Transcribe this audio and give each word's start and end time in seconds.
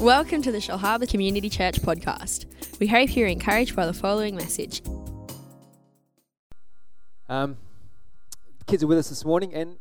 Welcome 0.00 0.40
to 0.42 0.50
the 0.50 0.58
Shellharbour 0.58 1.10
Community 1.10 1.50
Church 1.50 1.82
podcast. 1.82 2.46
We 2.80 2.86
hope 2.86 3.14
you're 3.14 3.28
encouraged 3.28 3.76
by 3.76 3.84
the 3.84 3.92
following 3.92 4.34
message. 4.34 4.80
Um, 7.28 7.58
kids 8.66 8.82
are 8.82 8.86
with 8.86 8.96
us 8.96 9.10
this 9.10 9.26
morning, 9.26 9.52
and 9.52 9.76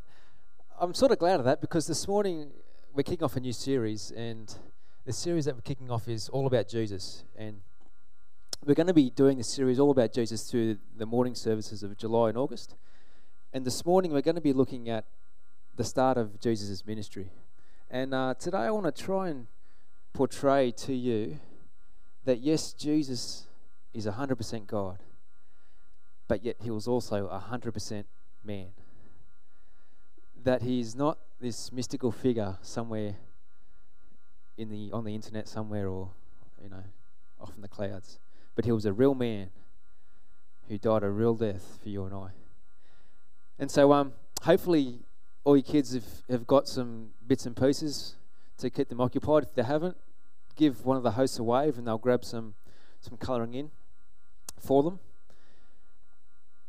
I'm 0.77 0.93
sort 0.93 1.13
of 1.13 1.19
glad 1.19 1.39
of 1.39 1.45
that 1.45 1.61
because 1.61 1.87
this 1.87 2.05
morning 2.05 2.51
we're 2.93 3.03
kicking 3.03 3.23
off 3.23 3.37
a 3.37 3.39
new 3.39 3.53
series, 3.53 4.11
and 4.11 4.53
the 5.05 5.13
series 5.13 5.45
that 5.45 5.55
we're 5.55 5.61
kicking 5.61 5.89
off 5.89 6.09
is 6.09 6.27
all 6.27 6.47
about 6.47 6.67
Jesus. 6.67 7.23
And 7.37 7.61
we're 8.65 8.75
going 8.75 8.87
to 8.87 8.93
be 8.93 9.09
doing 9.09 9.37
this 9.37 9.47
series 9.47 9.79
all 9.79 9.89
about 9.89 10.11
Jesus 10.11 10.51
through 10.51 10.79
the 10.97 11.05
morning 11.05 11.33
services 11.33 11.81
of 11.81 11.97
July 11.97 12.27
and 12.27 12.37
August. 12.37 12.75
And 13.53 13.63
this 13.63 13.85
morning 13.85 14.11
we're 14.11 14.19
going 14.19 14.35
to 14.35 14.41
be 14.41 14.51
looking 14.51 14.89
at 14.89 15.05
the 15.77 15.85
start 15.85 16.17
of 16.17 16.41
Jesus' 16.41 16.85
ministry. 16.85 17.31
And 17.89 18.13
uh, 18.13 18.33
today 18.37 18.57
I 18.57 18.71
want 18.71 18.93
to 18.93 19.01
try 19.01 19.29
and 19.29 19.47
portray 20.13 20.71
to 20.71 20.93
you 20.93 21.39
that 22.25 22.39
yes, 22.39 22.73
Jesus 22.73 23.47
is 23.93 24.05
100% 24.05 24.67
God, 24.67 24.99
but 26.27 26.43
yet 26.43 26.57
he 26.61 26.69
was 26.69 26.87
also 26.87 27.27
100% 27.27 28.03
man. 28.43 28.67
That 30.43 30.61
he's 30.61 30.95
not 30.95 31.17
this 31.41 31.71
mystical 31.71 32.11
figure 32.11 32.57
somewhere 32.61 33.15
in 34.57 34.69
the 34.69 34.91
on 34.91 35.05
the 35.05 35.15
internet 35.15 35.47
somewhere 35.47 35.87
or 35.87 36.09
you 36.61 36.69
know 36.69 36.83
off 37.39 37.51
in 37.55 37.61
the 37.61 37.67
clouds, 37.67 38.19
but 38.55 38.65
he 38.65 38.71
was 38.71 38.85
a 38.85 38.93
real 38.93 39.15
man 39.15 39.49
who 40.67 40.77
died 40.77 41.01
a 41.01 41.09
real 41.09 41.33
death 41.33 41.79
for 41.81 41.89
you 41.89 42.05
and 42.05 42.13
I. 42.13 42.29
And 43.57 43.71
so 43.71 43.91
um 43.93 44.13
hopefully 44.43 44.99
all 45.43 45.55
your 45.55 45.63
kids 45.63 45.93
have, 45.93 46.05
have 46.29 46.45
got 46.45 46.67
some 46.67 47.09
bits 47.25 47.45
and 47.45 47.55
pieces 47.55 48.15
to 48.59 48.69
keep 48.69 48.89
them 48.89 49.01
occupied. 49.01 49.43
If 49.43 49.53
they 49.53 49.63
haven't, 49.63 49.97
give 50.55 50.85
one 50.85 50.97
of 50.97 51.03
the 51.03 51.11
hosts 51.11 51.39
a 51.39 51.43
wave 51.43 51.77
and 51.77 51.87
they'll 51.87 51.97
grab 51.97 52.23
some, 52.23 52.53
some 53.01 53.17
colouring 53.17 53.53
in 53.53 53.71
for 54.59 54.83
them. 54.83 54.99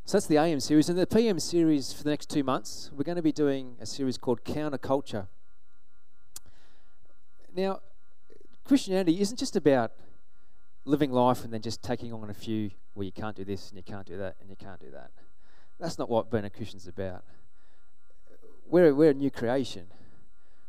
So 0.04 0.16
that's 0.16 0.26
the 0.26 0.38
AM 0.38 0.60
series. 0.60 0.88
And 0.88 0.98
the 0.98 1.06
PM 1.06 1.38
series 1.38 1.92
for 1.92 2.02
the 2.02 2.10
next 2.10 2.30
two 2.30 2.42
months, 2.42 2.90
we're 2.92 3.04
going 3.04 3.16
to 3.16 3.22
be 3.22 3.32
doing 3.32 3.76
a 3.80 3.86
series 3.86 4.18
called 4.18 4.44
Counterculture. 4.44 5.28
Now, 7.54 7.80
Christianity 8.64 9.20
isn't 9.20 9.36
just 9.36 9.56
about 9.56 9.92
living 10.84 11.12
life 11.12 11.44
and 11.44 11.52
then 11.52 11.60
just 11.60 11.82
taking 11.82 12.12
on 12.12 12.30
a 12.30 12.34
few, 12.34 12.70
well, 12.94 13.04
you 13.04 13.12
can't 13.12 13.36
do 13.36 13.44
this 13.44 13.68
and 13.68 13.76
you 13.76 13.82
can't 13.82 14.06
do 14.06 14.16
that 14.16 14.36
and 14.40 14.50
you 14.50 14.56
can't 14.56 14.80
do 14.80 14.90
that. 14.90 15.10
That's 15.78 15.98
not 15.98 16.08
what 16.08 16.30
being 16.30 16.44
a 16.44 16.50
Christian's 16.50 16.86
about. 16.86 17.24
We're, 18.66 18.94
we're 18.94 19.10
a 19.10 19.14
new 19.14 19.30
creation. 19.30 19.86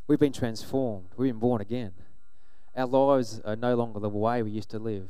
We've 0.07 0.19
been 0.19 0.33
transformed. 0.33 1.09
We've 1.17 1.31
been 1.31 1.39
born 1.39 1.61
again. 1.61 1.93
Our 2.75 2.85
lives 2.85 3.41
are 3.45 3.55
no 3.55 3.75
longer 3.75 3.99
the 3.99 4.09
way 4.09 4.41
we 4.43 4.51
used 4.51 4.69
to 4.71 4.79
live. 4.79 5.09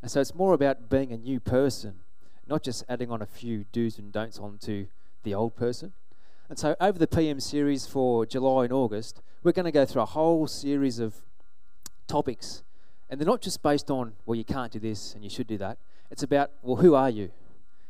And 0.00 0.10
so 0.10 0.20
it's 0.20 0.34
more 0.34 0.52
about 0.52 0.88
being 0.88 1.12
a 1.12 1.16
new 1.16 1.40
person, 1.40 2.00
not 2.48 2.62
just 2.62 2.84
adding 2.88 3.10
on 3.10 3.22
a 3.22 3.26
few 3.26 3.64
do's 3.72 3.98
and 3.98 4.12
don'ts 4.12 4.38
onto 4.38 4.86
the 5.22 5.34
old 5.34 5.56
person. 5.56 5.92
And 6.48 6.58
so 6.58 6.74
over 6.80 6.98
the 6.98 7.06
PM 7.06 7.40
series 7.40 7.86
for 7.86 8.26
July 8.26 8.64
and 8.64 8.72
August, 8.72 9.22
we're 9.42 9.52
going 9.52 9.64
to 9.64 9.72
go 9.72 9.86
through 9.86 10.02
a 10.02 10.06
whole 10.06 10.46
series 10.46 10.98
of 10.98 11.14
topics. 12.06 12.62
And 13.08 13.20
they're 13.20 13.26
not 13.26 13.40
just 13.42 13.62
based 13.62 13.90
on, 13.90 14.14
well, 14.26 14.34
you 14.34 14.44
can't 14.44 14.72
do 14.72 14.78
this 14.78 15.14
and 15.14 15.22
you 15.22 15.30
should 15.30 15.46
do 15.46 15.58
that. 15.58 15.78
It's 16.10 16.22
about, 16.22 16.50
well, 16.62 16.76
who 16.76 16.94
are 16.94 17.10
you 17.10 17.30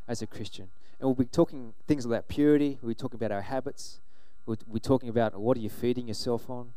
as 0.07 0.23
a 0.23 0.27
Christian? 0.27 0.69
And 1.01 1.09
we'll 1.09 1.15
be 1.15 1.25
talking 1.25 1.75
things 1.89 2.05
about 2.05 2.29
purity, 2.29 2.79
we'll 2.81 2.91
be 2.91 2.95
talking 2.95 3.17
about 3.17 3.33
our 3.33 3.41
habits, 3.41 4.01
we're, 4.47 4.57
we're 4.67 4.79
talking 4.79 5.09
about 5.09 5.39
what 5.39 5.57
are 5.57 5.61
you 5.61 5.71
feeding 5.71 6.09
yourself 6.09 6.51
on? 6.51 6.73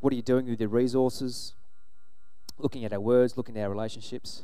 What 0.00 0.12
are 0.12 0.16
you 0.16 0.22
doing 0.22 0.48
with 0.48 0.60
your 0.60 0.68
resources? 0.68 1.54
Looking 2.58 2.84
at 2.84 2.92
our 2.92 3.00
words, 3.00 3.36
looking 3.36 3.56
at 3.56 3.64
our 3.64 3.70
relationships. 3.70 4.42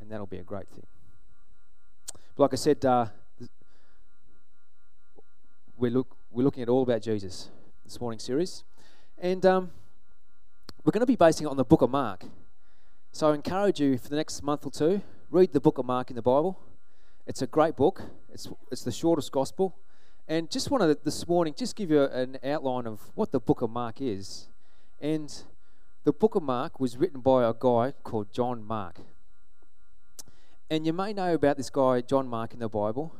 And 0.00 0.10
that'll 0.10 0.26
be 0.26 0.38
a 0.38 0.42
great 0.42 0.68
thing. 0.68 0.86
But 2.36 2.44
like 2.44 2.52
I 2.54 2.56
said, 2.56 2.84
uh, 2.84 3.06
we're, 5.76 5.90
look, 5.90 6.16
we're 6.30 6.44
looking 6.44 6.62
at 6.62 6.68
all 6.68 6.82
about 6.82 7.02
Jesus 7.02 7.50
this 7.84 8.00
morning 8.00 8.18
series. 8.18 8.64
And 9.18 9.44
um, 9.44 9.70
we're 10.84 10.92
going 10.92 11.00
to 11.00 11.06
be 11.06 11.16
basing 11.16 11.46
it 11.46 11.50
on 11.50 11.56
the 11.56 11.64
book 11.64 11.82
of 11.82 11.90
Mark. 11.90 12.24
So 13.12 13.30
I 13.30 13.34
encourage 13.34 13.78
you 13.78 13.98
for 13.98 14.08
the 14.08 14.16
next 14.16 14.42
month 14.42 14.64
or 14.64 14.70
two, 14.70 15.02
read 15.30 15.52
the 15.52 15.60
book 15.60 15.76
of 15.76 15.84
Mark 15.84 16.08
in 16.10 16.16
the 16.16 16.22
Bible. 16.22 16.58
It's 17.26 17.42
a 17.42 17.46
great 17.46 17.76
book. 17.76 18.02
It's, 18.32 18.48
it's 18.70 18.82
the 18.82 18.92
shortest 18.92 19.30
gospel. 19.30 19.76
And 20.26 20.50
just 20.50 20.70
wanted 20.70 21.04
this 21.04 21.26
morning 21.28 21.54
just 21.56 21.76
give 21.76 21.90
you 21.90 22.04
an 22.04 22.38
outline 22.42 22.86
of 22.86 23.00
what 23.14 23.32
the 23.32 23.40
book 23.40 23.60
of 23.60 23.70
Mark 23.70 24.00
is. 24.00 24.48
And 25.00 25.32
the 26.04 26.12
book 26.12 26.34
of 26.34 26.42
Mark 26.42 26.80
was 26.80 26.96
written 26.96 27.20
by 27.20 27.44
a 27.44 27.52
guy 27.52 27.92
called 28.02 28.32
John 28.32 28.64
Mark. 28.64 29.00
And 30.70 30.86
you 30.86 30.92
may 30.92 31.12
know 31.12 31.34
about 31.34 31.58
this 31.58 31.68
guy, 31.68 32.00
John 32.00 32.28
Mark, 32.28 32.54
in 32.54 32.60
the 32.60 32.68
Bible. 32.68 33.14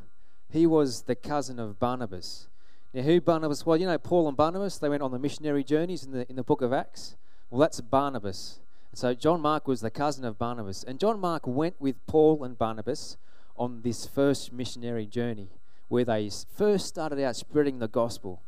He 0.51 0.67
was 0.67 1.03
the 1.03 1.15
cousin 1.15 1.59
of 1.59 1.79
Barnabas. 1.79 2.49
Now, 2.95 3.03
who 3.03 3.21
Barnabas 3.21 3.67
was? 3.67 3.81
You 3.81 3.87
know, 3.87 3.99
Paul 3.99 4.29
and 4.29 4.37
Barnabas, 4.37 4.79
they 4.79 4.89
went 4.89 5.03
on 5.03 5.11
the 5.11 5.19
missionary 5.19 5.65
journeys 5.65 6.05
in 6.05 6.13
the, 6.13 6.29
in 6.31 6.37
the 6.37 6.43
book 6.43 6.63
of 6.63 6.73
Acts. 6.73 7.17
Well, 7.51 7.61
that's 7.61 7.81
Barnabas. 7.81 8.61
So, 8.95 9.13
John 9.13 9.41
Mark 9.41 9.67
was 9.67 9.81
the 9.81 9.91
cousin 9.91 10.25
of 10.25 10.39
Barnabas. 10.39 10.85
And 10.85 10.99
John 10.99 11.21
Mark 11.21 11.47
went 11.47 11.79
with 11.79 11.97
Paul 12.07 12.45
and 12.45 12.57
Barnabas 12.57 13.17
on 13.57 13.83
this 13.83 14.07
first 14.07 14.53
missionary 14.53 15.07
journey 15.07 15.51
where 15.89 16.05
they 16.05 16.31
first 16.55 16.87
started 16.87 17.23
out 17.23 17.37
spreading 17.37 17.79
the 17.79 17.89
gospel. 17.89 18.43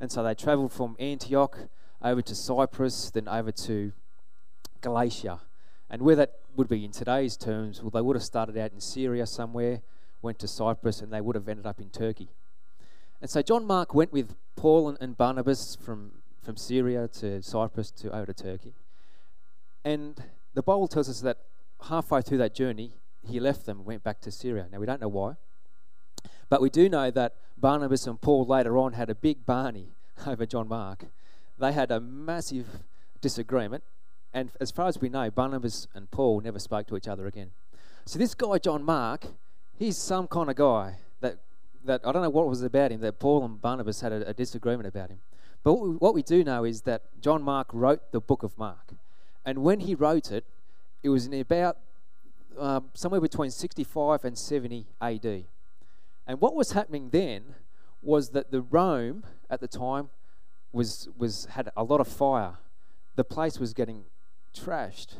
And 0.00 0.10
so 0.10 0.22
they 0.22 0.34
traveled 0.34 0.72
from 0.72 0.96
Antioch 0.98 1.68
over 2.02 2.22
to 2.22 2.34
Cyprus, 2.34 3.10
then 3.10 3.28
over 3.28 3.52
to 3.52 3.92
Galatia. 4.80 5.40
And 5.90 6.02
where 6.02 6.16
that 6.16 6.32
would 6.56 6.68
be 6.68 6.84
in 6.84 6.92
today's 6.92 7.36
terms, 7.36 7.82
well, 7.82 7.90
they 7.90 8.00
would 8.00 8.16
have 8.16 8.22
started 8.22 8.56
out 8.56 8.72
in 8.72 8.80
Syria 8.80 9.26
somewhere, 9.26 9.82
went 10.22 10.38
to 10.40 10.48
Cyprus, 10.48 11.00
and 11.00 11.12
they 11.12 11.20
would 11.20 11.36
have 11.36 11.48
ended 11.48 11.66
up 11.66 11.80
in 11.80 11.90
Turkey. 11.90 12.30
And 13.20 13.30
so 13.30 13.42
John 13.42 13.66
Mark 13.66 13.94
went 13.94 14.12
with 14.12 14.34
Paul 14.56 14.96
and, 15.00 15.16
Barnabas 15.16 15.76
from, 15.76 16.12
from 16.42 16.56
Syria 16.56 17.08
to 17.20 17.42
Cyprus 17.42 17.90
to 17.92 18.10
over 18.10 18.26
to 18.26 18.34
Turkey. 18.34 18.74
And 19.84 20.22
the 20.54 20.62
Bible 20.62 20.88
tells 20.88 21.08
us 21.08 21.20
that 21.20 21.38
halfway 21.88 22.22
through 22.22 22.38
that 22.38 22.54
journey, 22.54 22.94
he 23.26 23.40
left 23.40 23.66
them 23.66 23.84
went 23.84 24.02
back 24.02 24.20
to 24.22 24.30
Syria. 24.30 24.66
Now, 24.70 24.78
we 24.78 24.86
don't 24.86 25.00
know 25.00 25.08
why. 25.08 25.34
But 26.48 26.60
we 26.60 26.70
do 26.70 26.88
know 26.88 27.10
that 27.10 27.34
Barnabas 27.56 28.06
and 28.06 28.20
Paul 28.20 28.46
later 28.46 28.78
on 28.78 28.92
had 28.92 29.10
a 29.10 29.14
big 29.14 29.44
Barney 29.46 29.94
over 30.26 30.46
John 30.46 30.68
Mark. 30.68 31.04
They 31.58 31.72
had 31.72 31.90
a 31.90 32.00
massive 32.00 32.66
disagreement. 33.20 33.82
And 34.32 34.50
as 34.60 34.70
far 34.70 34.88
as 34.88 35.00
we 35.00 35.08
know, 35.08 35.30
Barnabas 35.30 35.88
and 35.94 36.10
Paul 36.10 36.40
never 36.40 36.58
spoke 36.58 36.86
to 36.88 36.96
each 36.96 37.08
other 37.08 37.26
again. 37.26 37.50
So 38.04 38.18
this 38.18 38.34
guy, 38.34 38.58
John 38.58 38.84
Mark, 38.84 39.26
he's 39.78 39.96
some 39.96 40.28
kind 40.28 40.50
of 40.50 40.56
guy 40.56 40.96
that, 41.20 41.38
that 41.84 42.02
I 42.04 42.12
don't 42.12 42.22
know 42.22 42.30
what 42.30 42.46
was 42.46 42.62
about 42.62 42.92
him, 42.92 43.00
that 43.00 43.18
Paul 43.18 43.44
and 43.44 43.60
Barnabas 43.60 44.00
had 44.00 44.12
a, 44.12 44.28
a 44.28 44.34
disagreement 44.34 44.86
about 44.86 45.10
him. 45.10 45.20
But 45.64 45.72
what 45.72 45.82
we, 45.82 45.90
what 45.96 46.14
we 46.14 46.22
do 46.22 46.44
know 46.44 46.64
is 46.64 46.82
that 46.82 47.02
John 47.20 47.42
Mark 47.42 47.68
wrote 47.72 48.12
the 48.12 48.20
book 48.20 48.42
of 48.42 48.56
Mark. 48.58 48.92
And 49.44 49.58
when 49.58 49.80
he 49.80 49.94
wrote 49.94 50.30
it, 50.30 50.44
it 51.02 51.08
was 51.08 51.26
in 51.26 51.34
about 51.34 51.78
um, 52.58 52.90
somewhere 52.94 53.20
between 53.20 53.50
65 53.50 54.24
and 54.24 54.36
70 54.36 54.86
AD. 55.00 55.44
And 56.26 56.40
what 56.40 56.54
was 56.54 56.72
happening 56.72 57.10
then 57.10 57.54
was 58.02 58.30
that 58.30 58.50
the 58.50 58.60
Rome 58.60 59.24
at 59.48 59.60
the 59.60 59.68
time 59.68 60.10
was, 60.72 61.08
was 61.16 61.46
had 61.46 61.70
a 61.76 61.84
lot 61.84 62.00
of 62.00 62.08
fire. 62.08 62.58
The 63.14 63.24
place 63.24 63.58
was 63.58 63.72
getting 63.72 64.04
trashed. 64.54 65.14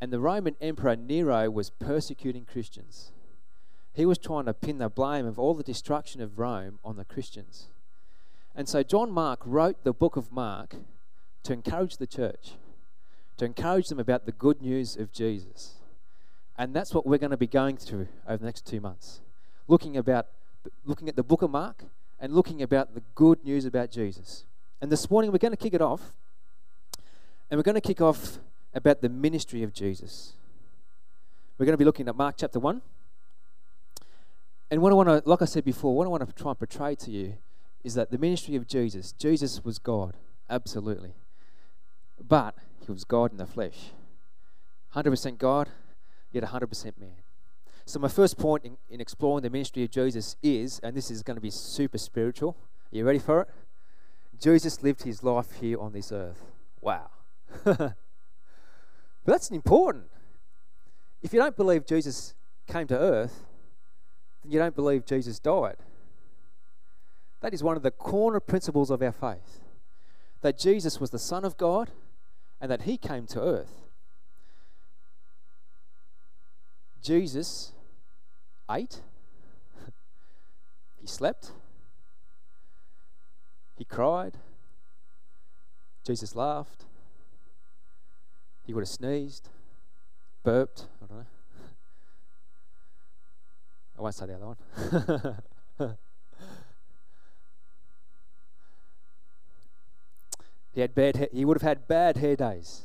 And 0.00 0.12
the 0.12 0.20
Roman 0.20 0.56
Emperor 0.60 0.96
Nero 0.96 1.50
was 1.50 1.70
persecuting 1.70 2.46
Christians. 2.46 3.12
He 3.92 4.06
was 4.06 4.18
trying 4.18 4.46
to 4.46 4.54
pin 4.54 4.78
the 4.78 4.88
blame 4.88 5.26
of 5.26 5.38
all 5.38 5.54
the 5.54 5.62
destruction 5.62 6.22
of 6.22 6.38
Rome 6.38 6.78
on 6.84 6.96
the 6.96 7.04
Christians. 7.04 7.66
And 8.54 8.68
so 8.68 8.82
John 8.82 9.10
Mark 9.10 9.40
wrote 9.44 9.84
the 9.84 9.92
book 9.92 10.16
of 10.16 10.32
Mark 10.32 10.76
to 11.42 11.52
encourage 11.52 11.96
the 11.96 12.06
church, 12.06 12.52
to 13.36 13.44
encourage 13.44 13.88
them 13.88 13.98
about 13.98 14.26
the 14.26 14.32
good 14.32 14.62
news 14.62 14.96
of 14.96 15.12
Jesus. 15.12 15.79
And 16.60 16.74
that's 16.74 16.92
what 16.92 17.06
we're 17.06 17.16
going 17.16 17.30
to 17.30 17.38
be 17.38 17.46
going 17.46 17.78
through 17.78 18.08
over 18.28 18.36
the 18.36 18.44
next 18.44 18.66
two 18.66 18.82
months 18.82 19.22
looking 19.66 19.96
about 19.96 20.26
looking 20.84 21.08
at 21.08 21.16
the 21.16 21.22
book 21.22 21.40
of 21.40 21.50
Mark 21.50 21.84
and 22.20 22.34
looking 22.34 22.60
about 22.60 22.94
the 22.94 23.00
good 23.14 23.42
news 23.42 23.64
about 23.64 23.90
Jesus. 23.90 24.44
And 24.82 24.92
this 24.92 25.10
morning 25.10 25.32
we're 25.32 25.38
going 25.38 25.52
to 25.52 25.56
kick 25.56 25.72
it 25.72 25.80
off. 25.80 26.12
And 27.50 27.56
we're 27.58 27.62
going 27.62 27.76
to 27.76 27.80
kick 27.80 28.02
off 28.02 28.40
about 28.74 29.00
the 29.00 29.08
ministry 29.08 29.62
of 29.62 29.72
Jesus. 29.72 30.34
We're 31.56 31.64
going 31.64 31.72
to 31.72 31.78
be 31.78 31.84
looking 31.86 32.08
at 32.08 32.14
Mark 32.14 32.34
chapter 32.36 32.60
1. 32.60 32.82
And 34.70 34.82
what 34.82 34.92
I 34.92 34.96
want 34.96 35.08
to, 35.08 35.22
like 35.26 35.40
I 35.40 35.46
said 35.46 35.64
before, 35.64 35.96
what 35.96 36.04
I 36.04 36.10
want 36.10 36.28
to 36.28 36.34
try 36.34 36.50
and 36.50 36.58
portray 36.58 36.94
to 36.94 37.10
you 37.10 37.38
is 37.82 37.94
that 37.94 38.10
the 38.10 38.18
ministry 38.18 38.54
of 38.56 38.66
Jesus, 38.66 39.12
Jesus 39.12 39.64
was 39.64 39.78
God, 39.78 40.14
absolutely. 40.50 41.14
But 42.20 42.54
he 42.84 42.92
was 42.92 43.04
God 43.04 43.32
in 43.32 43.38
the 43.38 43.46
flesh. 43.46 43.92
100% 44.94 45.38
God, 45.38 45.70
yet 46.32 46.44
100% 46.44 46.98
man. 46.98 47.16
So, 47.84 47.98
my 47.98 48.08
first 48.08 48.38
point 48.38 48.64
in, 48.64 48.76
in 48.88 49.00
exploring 49.00 49.42
the 49.42 49.50
ministry 49.50 49.84
of 49.84 49.90
Jesus 49.90 50.36
is, 50.42 50.78
and 50.82 50.96
this 50.96 51.10
is 51.10 51.22
going 51.22 51.36
to 51.36 51.40
be 51.40 51.50
super 51.50 51.98
spiritual. 51.98 52.56
Are 52.92 52.96
you 52.96 53.04
ready 53.04 53.18
for 53.18 53.42
it? 53.42 53.48
Jesus 54.40 54.82
lived 54.82 55.02
his 55.02 55.22
life 55.22 55.52
here 55.60 55.78
on 55.80 55.92
this 55.92 56.12
earth. 56.12 56.42
Wow. 56.80 57.10
but 57.64 57.94
that's 59.24 59.50
important. 59.50 60.06
If 61.22 61.32
you 61.32 61.40
don't 61.40 61.56
believe 61.56 61.84
Jesus 61.84 62.34
came 62.66 62.86
to 62.86 62.98
earth, 62.98 63.44
then 64.42 64.52
you 64.52 64.58
don't 64.58 64.74
believe 64.74 65.04
Jesus 65.04 65.38
died. 65.38 65.76
That 67.40 67.52
is 67.52 67.62
one 67.62 67.76
of 67.76 67.82
the 67.82 67.90
corner 67.90 68.40
principles 68.40 68.90
of 68.90 69.02
our 69.02 69.12
faith 69.12 69.60
that 70.42 70.58
Jesus 70.58 71.00
was 71.00 71.10
the 71.10 71.18
Son 71.18 71.44
of 71.44 71.56
God 71.56 71.90
and 72.60 72.70
that 72.70 72.82
he 72.82 72.96
came 72.96 73.26
to 73.26 73.40
earth. 73.40 73.89
Jesus 77.02 77.72
ate, 78.70 79.00
he 81.00 81.06
slept, 81.06 81.52
he 83.76 83.84
cried, 83.84 84.36
Jesus 86.04 86.36
laughed, 86.36 86.84
he 88.66 88.74
would 88.74 88.82
have 88.82 88.88
sneezed, 88.88 89.48
burped, 90.42 90.86
I 91.02 91.06
don't 91.06 91.18
know. 91.18 91.26
I 93.98 94.02
won't 94.02 94.14
say 94.14 94.26
the 94.26 94.34
other 94.34 94.46
one. 94.46 94.56
he 100.72 100.80
had 100.80 100.94
bad. 100.94 101.28
he 101.32 101.44
would 101.44 101.56
have 101.56 101.68
had 101.68 101.88
bad 101.88 102.18
hair 102.18 102.36
days, 102.36 102.82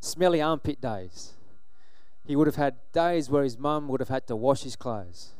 smelly 0.00 0.40
armpit 0.40 0.80
days. 0.80 1.32
He 2.26 2.36
would 2.36 2.46
have 2.46 2.56
had 2.56 2.76
days 2.92 3.28
where 3.28 3.44
his 3.44 3.58
mum 3.58 3.88
would 3.88 4.00
have 4.00 4.08
had 4.08 4.26
to 4.28 4.36
wash 4.36 4.62
his 4.62 4.76
clothes 4.76 5.32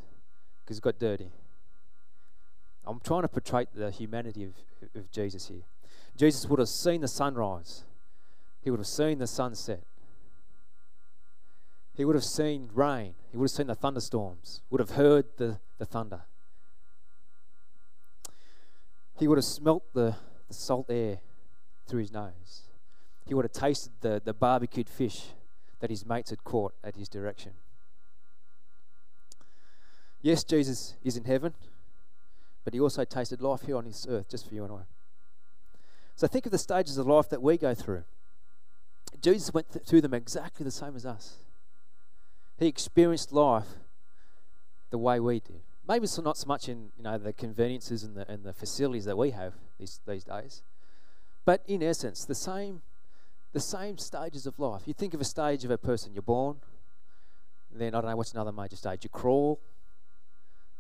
because 0.62 0.76
he 0.76 0.80
got 0.80 0.98
dirty. 0.98 1.30
I'm 2.86 3.00
trying 3.00 3.22
to 3.22 3.28
portray 3.28 3.66
the 3.74 3.90
humanity 3.90 4.44
of, 4.44 4.52
of 4.94 5.10
Jesus 5.10 5.48
here. 5.48 5.62
Jesus 6.16 6.46
would 6.46 6.58
have 6.58 6.68
seen 6.68 7.00
the 7.00 7.08
sunrise. 7.08 7.84
He 8.60 8.70
would 8.70 8.80
have 8.80 8.86
seen 8.86 9.18
the 9.18 9.26
sunset. 9.26 9.82
He 11.94 12.04
would 12.04 12.14
have 12.14 12.24
seen 12.24 12.68
rain. 12.74 13.14
He 13.30 13.38
would 13.38 13.44
have 13.44 13.56
seen 13.56 13.68
the 13.68 13.74
thunderstorms. 13.74 14.60
Would 14.68 14.80
have 14.80 14.90
heard 14.90 15.24
the, 15.36 15.60
the 15.78 15.86
thunder. 15.86 16.22
He 19.16 19.28
would 19.28 19.38
have 19.38 19.44
smelt 19.44 19.84
the, 19.94 20.16
the 20.48 20.54
salt 20.54 20.86
air 20.90 21.20
through 21.86 22.00
his 22.00 22.12
nose. 22.12 22.62
He 23.26 23.32
would 23.32 23.44
have 23.44 23.52
tasted 23.52 23.92
the, 24.00 24.20
the 24.22 24.34
barbecued 24.34 24.88
fish 24.88 25.28
that 25.84 25.90
his 25.90 26.06
mates 26.06 26.30
had 26.30 26.42
caught 26.44 26.72
at 26.82 26.96
his 26.96 27.10
direction. 27.10 27.52
Yes, 30.22 30.42
Jesus 30.42 30.94
is 31.04 31.18
in 31.18 31.24
heaven, 31.24 31.52
but 32.64 32.72
he 32.72 32.80
also 32.80 33.04
tasted 33.04 33.42
life 33.42 33.66
here 33.66 33.76
on 33.76 33.84
this 33.84 34.06
earth 34.08 34.30
just 34.30 34.48
for 34.48 34.54
you 34.54 34.64
and 34.64 34.72
I. 34.72 34.78
So 36.16 36.26
think 36.26 36.46
of 36.46 36.52
the 36.52 36.56
stages 36.56 36.96
of 36.96 37.06
life 37.06 37.28
that 37.28 37.42
we 37.42 37.58
go 37.58 37.74
through. 37.74 38.04
Jesus 39.20 39.52
went 39.52 39.74
th- 39.74 39.84
through 39.84 40.00
them 40.00 40.14
exactly 40.14 40.64
the 40.64 40.70
same 40.70 40.96
as 40.96 41.04
us. 41.04 41.36
He 42.58 42.66
experienced 42.66 43.30
life 43.30 43.68
the 44.88 44.96
way 44.96 45.20
we 45.20 45.40
did. 45.40 45.60
Maybe 45.86 46.04
it's 46.04 46.18
not 46.18 46.38
so 46.38 46.46
much 46.46 46.66
in 46.66 46.92
you 46.96 47.02
know 47.02 47.18
the 47.18 47.34
conveniences 47.34 48.04
and 48.04 48.16
the 48.16 48.26
and 48.30 48.42
the 48.42 48.54
facilities 48.54 49.04
that 49.04 49.18
we 49.18 49.32
have 49.32 49.52
these 49.78 50.00
these 50.06 50.24
days, 50.24 50.62
but 51.44 51.62
in 51.66 51.82
essence, 51.82 52.24
the 52.24 52.34
same 52.34 52.80
the 53.54 53.60
same 53.60 53.96
stages 53.96 54.46
of 54.46 54.58
life. 54.58 54.82
You 54.84 54.92
think 54.92 55.14
of 55.14 55.20
a 55.20 55.24
stage 55.24 55.64
of 55.64 55.70
a 55.70 55.78
person. 55.78 56.12
You're 56.12 56.22
born. 56.22 56.56
Then 57.72 57.94
I 57.94 58.00
don't 58.00 58.10
know 58.10 58.16
what's 58.16 58.32
another 58.32 58.52
major 58.52 58.76
stage. 58.76 59.04
You 59.04 59.10
crawl. 59.10 59.60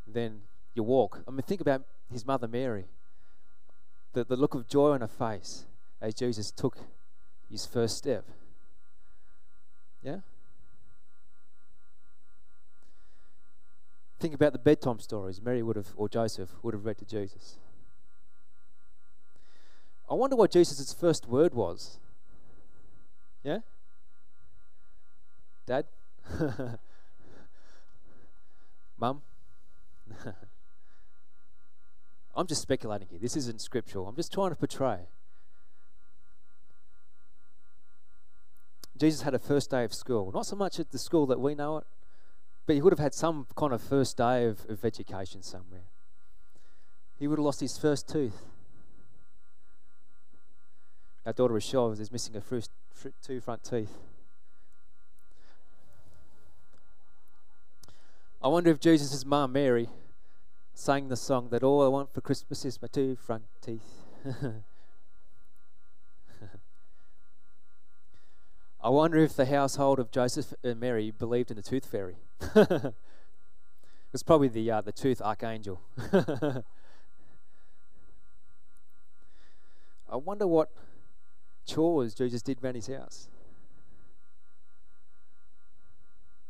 Then 0.06 0.42
you 0.74 0.82
walk. 0.82 1.22
I 1.26 1.30
mean, 1.30 1.42
think 1.42 1.60
about 1.60 1.82
his 2.12 2.26
mother 2.26 2.48
Mary. 2.48 2.86
The 4.12 4.24
the 4.24 4.36
look 4.36 4.54
of 4.54 4.68
joy 4.68 4.90
on 4.90 5.00
her 5.00 5.08
face 5.08 5.66
as 6.00 6.14
Jesus 6.14 6.50
took 6.50 6.76
his 7.48 7.64
first 7.64 7.96
step. 7.96 8.24
Yeah. 10.02 10.18
Think 14.18 14.34
about 14.34 14.52
the 14.52 14.58
bedtime 14.58 14.98
stories 14.98 15.40
Mary 15.40 15.62
would 15.62 15.76
have, 15.76 15.92
or 15.96 16.08
Joseph 16.08 16.50
would 16.62 16.74
have 16.74 16.84
read 16.84 16.98
to 16.98 17.04
Jesus. 17.04 17.58
I 20.10 20.14
wonder 20.14 20.34
what 20.34 20.50
Jesus' 20.50 20.92
first 20.92 21.28
word 21.28 21.54
was. 21.54 21.98
Yeah? 23.44 23.58
Dad? 25.66 25.84
Mum? 28.98 29.20
I'm 32.34 32.46
just 32.46 32.62
speculating 32.62 33.08
here. 33.08 33.18
This 33.20 33.36
isn't 33.36 33.60
scriptural. 33.60 34.08
I'm 34.08 34.16
just 34.16 34.32
trying 34.32 34.50
to 34.50 34.56
portray. 34.56 35.08
Jesus 38.96 39.22
had 39.22 39.34
a 39.34 39.38
first 39.38 39.70
day 39.70 39.84
of 39.84 39.92
school. 39.92 40.32
Not 40.32 40.46
so 40.46 40.56
much 40.56 40.80
at 40.80 40.90
the 40.90 40.98
school 40.98 41.26
that 41.26 41.38
we 41.40 41.54
know 41.54 41.76
it, 41.78 41.84
but 42.66 42.74
he 42.74 42.82
would 42.82 42.92
have 42.92 42.98
had 43.00 43.12
some 43.14 43.46
kind 43.56 43.72
of 43.72 43.82
first 43.82 44.16
day 44.16 44.46
of, 44.46 44.64
of 44.68 44.84
education 44.84 45.42
somewhere. 45.42 45.84
He 47.18 47.28
would 47.28 47.38
have 47.38 47.44
lost 47.44 47.60
his 47.60 47.76
first 47.76 48.08
tooth. 48.08 48.42
Our 51.26 51.32
daughter 51.32 51.54
Rochelle 51.54 51.92
is 51.92 52.12
missing 52.12 52.34
her 52.34 52.42
first, 52.42 52.70
two 53.22 53.40
front 53.40 53.64
teeth. 53.64 53.96
I 58.42 58.48
wonder 58.48 58.70
if 58.70 58.78
Jesus' 58.78 59.24
mum, 59.24 59.52
Mary, 59.52 59.88
sang 60.74 61.08
the 61.08 61.16
song 61.16 61.48
that 61.48 61.62
all 61.62 61.82
I 61.82 61.88
want 61.88 62.12
for 62.12 62.20
Christmas 62.20 62.66
is 62.66 62.82
my 62.82 62.88
two 62.88 63.16
front 63.16 63.44
teeth. 63.62 64.04
I 68.82 68.90
wonder 68.90 69.16
if 69.16 69.34
the 69.34 69.46
household 69.46 69.98
of 69.98 70.10
Joseph 70.10 70.52
and 70.62 70.78
Mary 70.78 71.10
believed 71.10 71.50
in 71.50 71.56
the 71.56 71.62
tooth 71.62 71.86
fairy. 71.86 72.16
it 72.54 72.92
was 74.12 74.22
probably 74.22 74.48
the 74.48 74.70
uh, 74.70 74.82
the 74.82 74.92
tooth 74.92 75.22
archangel. 75.22 75.80
I 76.12 76.64
wonder 80.16 80.46
what 80.46 80.70
chores 81.66 82.14
Jesus 82.14 82.42
did 82.42 82.62
around 82.62 82.74
his 82.74 82.86
house. 82.86 83.28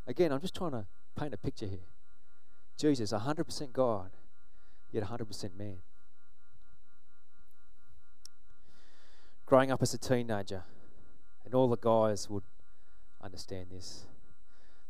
Again, 0.06 0.32
I'm 0.32 0.40
just 0.40 0.54
trying 0.54 0.72
to 0.72 0.84
paint 1.16 1.32
a 1.32 1.38
picture 1.38 1.66
here. 1.66 1.86
Jesus, 2.76 3.12
100% 3.12 3.72
God, 3.72 4.10
yet 4.92 5.04
100% 5.04 5.56
man. 5.56 5.76
Growing 9.46 9.70
up 9.70 9.82
as 9.82 9.94
a 9.94 9.98
teenager, 9.98 10.64
and 11.44 11.54
all 11.54 11.68
the 11.68 11.76
guys 11.76 12.28
would 12.28 12.42
understand 13.22 13.66
this. 13.70 14.04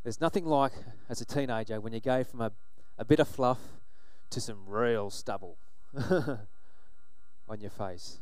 There's 0.03 0.21
nothing 0.21 0.45
like, 0.45 0.73
as 1.09 1.21
a 1.21 1.25
teenager, 1.25 1.81
when 1.81 1.93
you 1.93 2.01
go 2.01 2.25
from 2.25 2.41
a, 2.41 2.53
a 2.99 3.05
bit 3.05 3.21
of 3.21 3.29
fluff 3.29 3.59
to 4.31 4.41
some 4.41 4.65
real 4.67 5.11
stubble 5.11 5.57
on 7.49 7.61
your 7.61 7.71
face. 7.71 8.19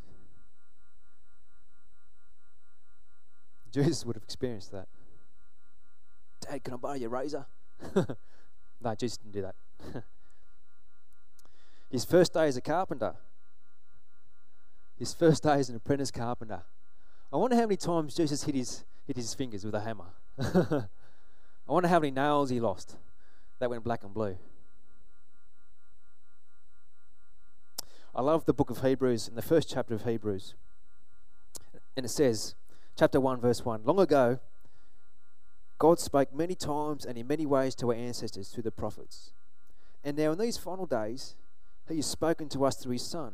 Jesus 3.73 4.05
would 4.05 4.17
have 4.17 4.23
experienced 4.23 4.71
that. 4.73 4.87
Dad, 6.41 6.63
can 6.63 6.75
I 6.75 6.77
borrow 6.77 6.95
your 6.95 7.11
razor? 7.11 7.47
no, 7.97 8.95
Jesus 8.95 9.17
didn't 9.17 9.33
do 9.33 9.43
that. 9.43 9.55
His 11.91 12.05
first 12.05 12.35
day 12.35 12.47
as 12.47 12.57
a 12.57 12.61
carpenter. 12.61 13.15
His 14.99 15.15
first 15.15 15.43
day 15.43 15.55
as 15.55 15.69
an 15.69 15.77
apprentice 15.77 16.11
carpenter. 16.11 16.63
I 17.33 17.37
wonder 17.37 17.57
how 17.57 17.63
many 17.63 17.77
times 17.77 18.15
Jesus 18.15 18.45
hit 18.45 18.55
his, 18.55 18.85
hit 19.07 19.17
his 19.17 19.33
fingers 19.33 19.65
with 19.65 19.75
a 19.75 19.81
hammer. 19.81 20.05
I 20.39 20.87
wonder 21.67 21.89
how 21.89 21.99
many 21.99 22.11
nails 22.11 22.51
he 22.51 22.61
lost 22.61 22.97
that 23.59 23.71
went 23.71 23.85
black 23.85 24.05
and 24.05 24.13
blue. 24.13 24.37
I 28.15 28.21
love 28.21 28.45
the 28.45 28.53
book 28.53 28.69
of 28.69 28.83
Hebrews, 28.83 29.29
in 29.29 29.35
the 29.35 29.43
first 29.43 29.71
chapter 29.71 29.95
of 29.95 30.05
Hebrews. 30.05 30.55
And 31.97 32.05
it 32.05 32.11
says, 32.11 32.55
chapter 32.97 33.21
1, 33.21 33.41
verse 33.41 33.65
1 33.65 33.83
Long 33.85 34.01
ago, 34.01 34.39
God 35.79 35.99
spoke 35.99 36.35
many 36.35 36.55
times 36.55 37.05
and 37.05 37.19
in 37.19 37.27
many 37.27 37.47
ways 37.47 37.75
to 37.77 37.89
our 37.89 37.95
ancestors 37.95 38.49
through 38.49 38.63
the 38.63 38.71
prophets. 38.71 39.33
And 40.05 40.17
now, 40.17 40.33
in 40.33 40.39
these 40.39 40.57
final 40.57 40.87
days, 40.87 41.35
He 41.89 41.97
has 41.97 42.07
spoken 42.07 42.49
to 42.51 42.65
us 42.65 42.77
through 42.77 42.93
His 42.93 43.07
Son. 43.07 43.33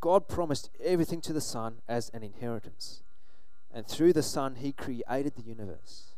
God 0.00 0.28
promised 0.28 0.70
everything 0.82 1.20
to 1.22 1.32
the 1.32 1.40
Son 1.40 1.76
as 1.88 2.10
an 2.14 2.22
inheritance. 2.22 3.02
And 3.72 3.86
through 3.86 4.12
the 4.12 4.22
Son, 4.22 4.56
He 4.56 4.72
created 4.72 5.36
the 5.36 5.42
universe. 5.42 6.14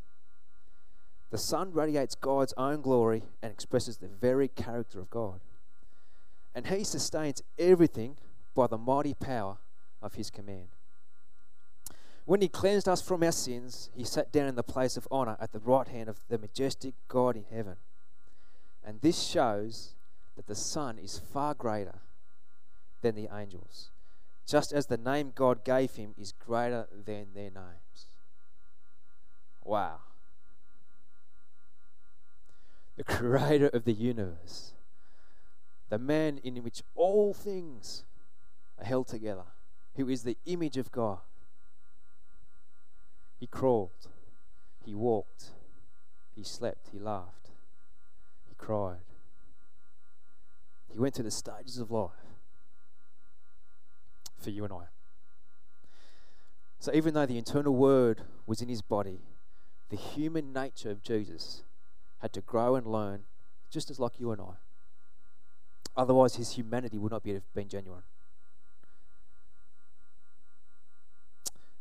The 1.31 1.39
Son 1.39 1.73
radiates 1.73 2.17
God's 2.17 2.55
own 2.57 2.81
glory 2.81 3.23
and 3.41 3.53
expresses 3.53 3.99
the 3.99 4.09
very 4.09 4.49
character 4.49 4.99
of 4.99 5.11
God. 5.11 5.41
And 6.55 6.67
He 6.67 6.85
sustains 6.85 7.43
everything 7.59 8.17
by 8.55 8.67
the 8.67 8.79
mighty 8.79 9.15
power 9.15 9.59
of 10.03 10.15
His 10.15 10.31
command. 10.31 10.69
When 12.31 12.43
He 12.43 12.49
cleansed 12.49 12.89
us 12.89 13.03
from 13.03 13.25
our 13.25 13.33
sins, 13.33 13.91
He 13.93 14.05
sat 14.05 14.31
down 14.31 14.47
in 14.47 14.55
the 14.55 14.63
place 14.63 14.97
of 14.97 15.09
honor 15.11 15.37
at 15.41 15.51
the 15.51 15.59
right 15.59 15.89
hand 15.89 16.09
of 16.09 16.21
the 16.29 16.39
majestic 16.39 16.95
God 17.09 17.35
in 17.35 17.43
heaven. 17.51 17.75
And 18.85 19.01
this 19.01 19.21
shows 19.21 19.95
that 20.37 20.47
the 20.47 20.55
Son 20.55 20.97
is 20.97 21.19
far 21.19 21.55
greater 21.55 21.99
than 23.03 23.17
the 23.17 23.29
angels. 23.37 23.91
just 24.47 24.73
as 24.73 24.87
the 24.87 24.97
name 24.97 25.33
God 25.35 25.65
gave 25.65 25.97
him 25.97 26.15
is 26.17 26.31
greater 26.31 26.87
than 26.93 27.35
their 27.35 27.51
names. 27.51 28.07
Wow. 29.65 29.99
The 32.97 33.03
creator 33.03 33.71
of 33.71 33.85
the 33.85 33.93
universe, 33.93 34.75
the 35.89 35.99
man 35.99 36.39
in 36.45 36.63
which 36.63 36.85
all 36.95 37.35
things 37.35 38.05
are 38.79 38.85
held 38.85 39.09
together, 39.09 39.47
who 39.97 40.09
is 40.09 40.23
the 40.23 40.39
image 40.47 40.77
of 40.77 40.93
God. 40.93 41.19
He 43.41 43.47
crawled, 43.47 44.07
he 44.85 44.95
walked, 44.95 45.53
he 46.37 46.45
slept, 46.45 46.91
he 46.93 46.99
laughed, 46.99 47.49
he 48.47 48.55
cried. 48.55 48.99
He 50.93 50.99
went 50.99 51.15
through 51.15 51.25
the 51.25 51.31
stages 51.31 51.79
of 51.79 51.91
life 51.91 52.11
for 54.39 54.51
you 54.51 54.65
and 54.65 54.73
I. 54.73 54.85
So, 56.79 56.93
even 56.93 57.15
though 57.15 57.27
the 57.27 57.39
internal 57.39 57.75
word 57.75 58.23
was 58.47 58.61
in 58.61 58.69
his 58.69 58.83
body, 58.83 59.21
the 59.89 59.97
human 59.97 60.53
nature 60.53 60.91
of 60.91 61.03
Jesus 61.03 61.63
had 62.19 62.33
to 62.35 62.41
grow 62.43 62.75
and 62.75 62.87
learn 62.87 63.23
just 63.71 63.91
as 63.91 63.99
like 63.99 64.21
you 64.21 64.33
and 64.33 64.41
I. 64.41 64.55
Otherwise, 65.97 66.37
his 66.37 66.53
humanity 66.53 66.99
would 66.99 67.13
not 67.13 67.23
be 67.23 67.33
have 67.33 67.55
been 67.55 67.69
genuine. 67.69 68.03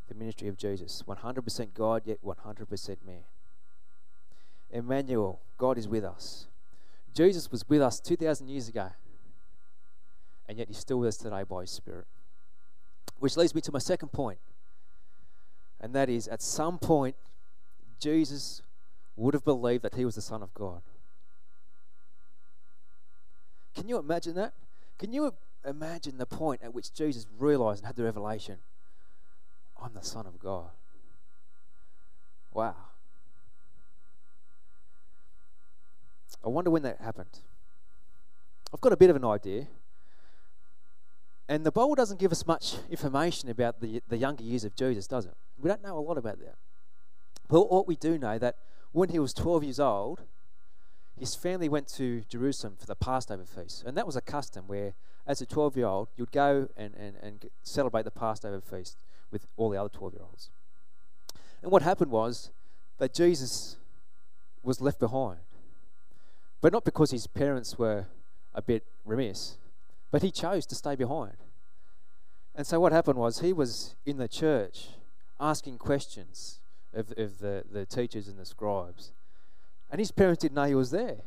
The 0.09 0.15
ministry 0.15 0.47
of 0.47 0.57
Jesus 0.57 1.03
100% 1.07 1.73
God, 1.75 2.01
yet 2.05 2.17
100% 2.25 2.97
man. 3.05 3.23
Emmanuel, 4.71 5.39
God 5.57 5.77
is 5.77 5.87
with 5.87 6.03
us. 6.03 6.47
Jesus 7.13 7.51
was 7.51 7.67
with 7.69 7.81
us 7.81 7.99
2,000 7.99 8.47
years 8.47 8.67
ago, 8.67 8.89
and 10.47 10.57
yet 10.57 10.67
he's 10.67 10.79
still 10.79 10.99
with 10.99 11.09
us 11.09 11.17
today 11.17 11.43
by 11.47 11.61
his 11.61 11.71
Spirit. 11.71 12.05
Which 13.19 13.37
leads 13.37 13.53
me 13.53 13.61
to 13.61 13.71
my 13.71 13.79
second 13.79 14.09
point, 14.09 14.39
and 15.79 15.93
that 15.93 16.09
is 16.09 16.27
at 16.27 16.41
some 16.41 16.79
point, 16.79 17.15
Jesus 17.99 18.61
would 19.15 19.33
have 19.33 19.43
believed 19.43 19.83
that 19.83 19.95
he 19.95 20.05
was 20.05 20.15
the 20.15 20.21
Son 20.21 20.41
of 20.41 20.53
God. 20.53 20.81
Can 23.75 23.87
you 23.87 23.97
imagine 23.99 24.35
that? 24.35 24.53
Can 24.97 25.13
you 25.13 25.33
imagine 25.67 26.17
the 26.17 26.25
point 26.25 26.61
at 26.63 26.73
which 26.73 26.93
Jesus 26.93 27.27
realized 27.37 27.81
and 27.81 27.87
had 27.87 27.95
the 27.95 28.03
revelation 28.03 28.57
I'm 29.81 29.93
the 29.93 30.01
Son 30.01 30.25
of 30.25 30.39
God? 30.39 30.69
Wow. 32.53 32.75
I 36.43 36.49
wonder 36.49 36.69
when 36.69 36.83
that 36.83 36.99
happened. 37.01 37.39
I've 38.73 38.81
got 38.81 38.93
a 38.93 38.97
bit 38.97 39.09
of 39.09 39.15
an 39.15 39.25
idea. 39.25 39.67
And 41.47 41.65
the 41.65 41.71
Bible 41.71 41.95
doesn't 41.95 42.19
give 42.19 42.31
us 42.31 42.45
much 42.45 42.75
information 42.89 43.49
about 43.49 43.81
the, 43.81 44.01
the 44.07 44.17
younger 44.17 44.43
years 44.43 44.63
of 44.63 44.75
Jesus, 44.75 45.07
does 45.07 45.25
it? 45.25 45.33
We 45.57 45.67
don't 45.67 45.83
know 45.83 45.97
a 45.97 45.99
lot 45.99 46.17
about 46.17 46.39
that. 46.39 46.55
But 47.47 47.71
what 47.71 47.87
we 47.87 47.95
do 47.95 48.17
know 48.19 48.37
that 48.37 48.57
when 48.91 49.09
he 49.09 49.19
was 49.19 49.33
12 49.33 49.63
years 49.63 49.79
old, 49.79 50.21
his 51.17 51.35
family 51.35 51.67
went 51.67 51.87
to 51.95 52.21
Jerusalem 52.29 52.75
for 52.79 52.85
the 52.85 52.95
Passover 52.95 53.45
feast. 53.45 53.83
And 53.85 53.97
that 53.97 54.05
was 54.05 54.15
a 54.15 54.21
custom 54.21 54.65
where, 54.67 54.93
as 55.25 55.41
a 55.41 55.45
12 55.45 55.75
year 55.75 55.87
old, 55.87 56.09
you'd 56.15 56.31
go 56.31 56.69
and, 56.77 56.93
and, 56.93 57.15
and 57.21 57.49
celebrate 57.63 58.05
the 58.05 58.11
Passover 58.11 58.61
feast 58.61 58.97
with 59.31 59.47
all 59.57 59.69
the 59.69 59.77
other 59.79 59.89
12 59.89 60.13
year 60.13 60.23
olds. 60.23 60.49
And 61.61 61.71
what 61.71 61.81
happened 61.81 62.11
was 62.11 62.51
that 62.97 63.13
Jesus 63.13 63.77
was 64.63 64.81
left 64.81 64.99
behind. 64.99 65.39
But 66.61 66.73
not 66.73 66.83
because 66.83 67.11
his 67.11 67.27
parents 67.27 67.77
were 67.77 68.05
a 68.53 68.61
bit 68.61 68.83
remiss, 69.05 69.57
but 70.11 70.21
he 70.21 70.31
chose 70.31 70.65
to 70.67 70.75
stay 70.75 70.95
behind. 70.95 71.37
And 72.55 72.67
so 72.67 72.79
what 72.79 72.91
happened 72.91 73.17
was 73.17 73.39
he 73.39 73.53
was 73.53 73.95
in 74.05 74.17
the 74.17 74.27
church 74.27 74.89
asking 75.39 75.77
questions 75.77 76.59
of, 76.93 77.11
of 77.17 77.39
the, 77.39 77.63
the 77.71 77.85
teachers 77.85 78.27
and 78.27 78.37
the 78.37 78.45
scribes. 78.45 79.13
And 79.89 79.99
his 79.99 80.11
parents 80.11 80.41
didn't 80.41 80.55
know 80.55 80.65
he 80.65 80.75
was 80.75 80.91
there. 80.91 81.21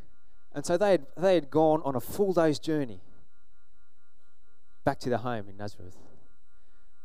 And 0.55 0.67
so 0.67 0.77
they 0.77 0.93
had, 0.93 1.07
they 1.17 1.35
had 1.35 1.51
gone 1.51 1.81
on 1.85 1.97
a 1.97 2.01
full 2.01 2.35
day's 2.35 2.59
journey 2.59 3.01
back 4.85 4.99
to 5.01 5.09
their 5.09 5.19
home 5.19 5.49
in 5.49 5.57
Nazareth. 5.57 5.97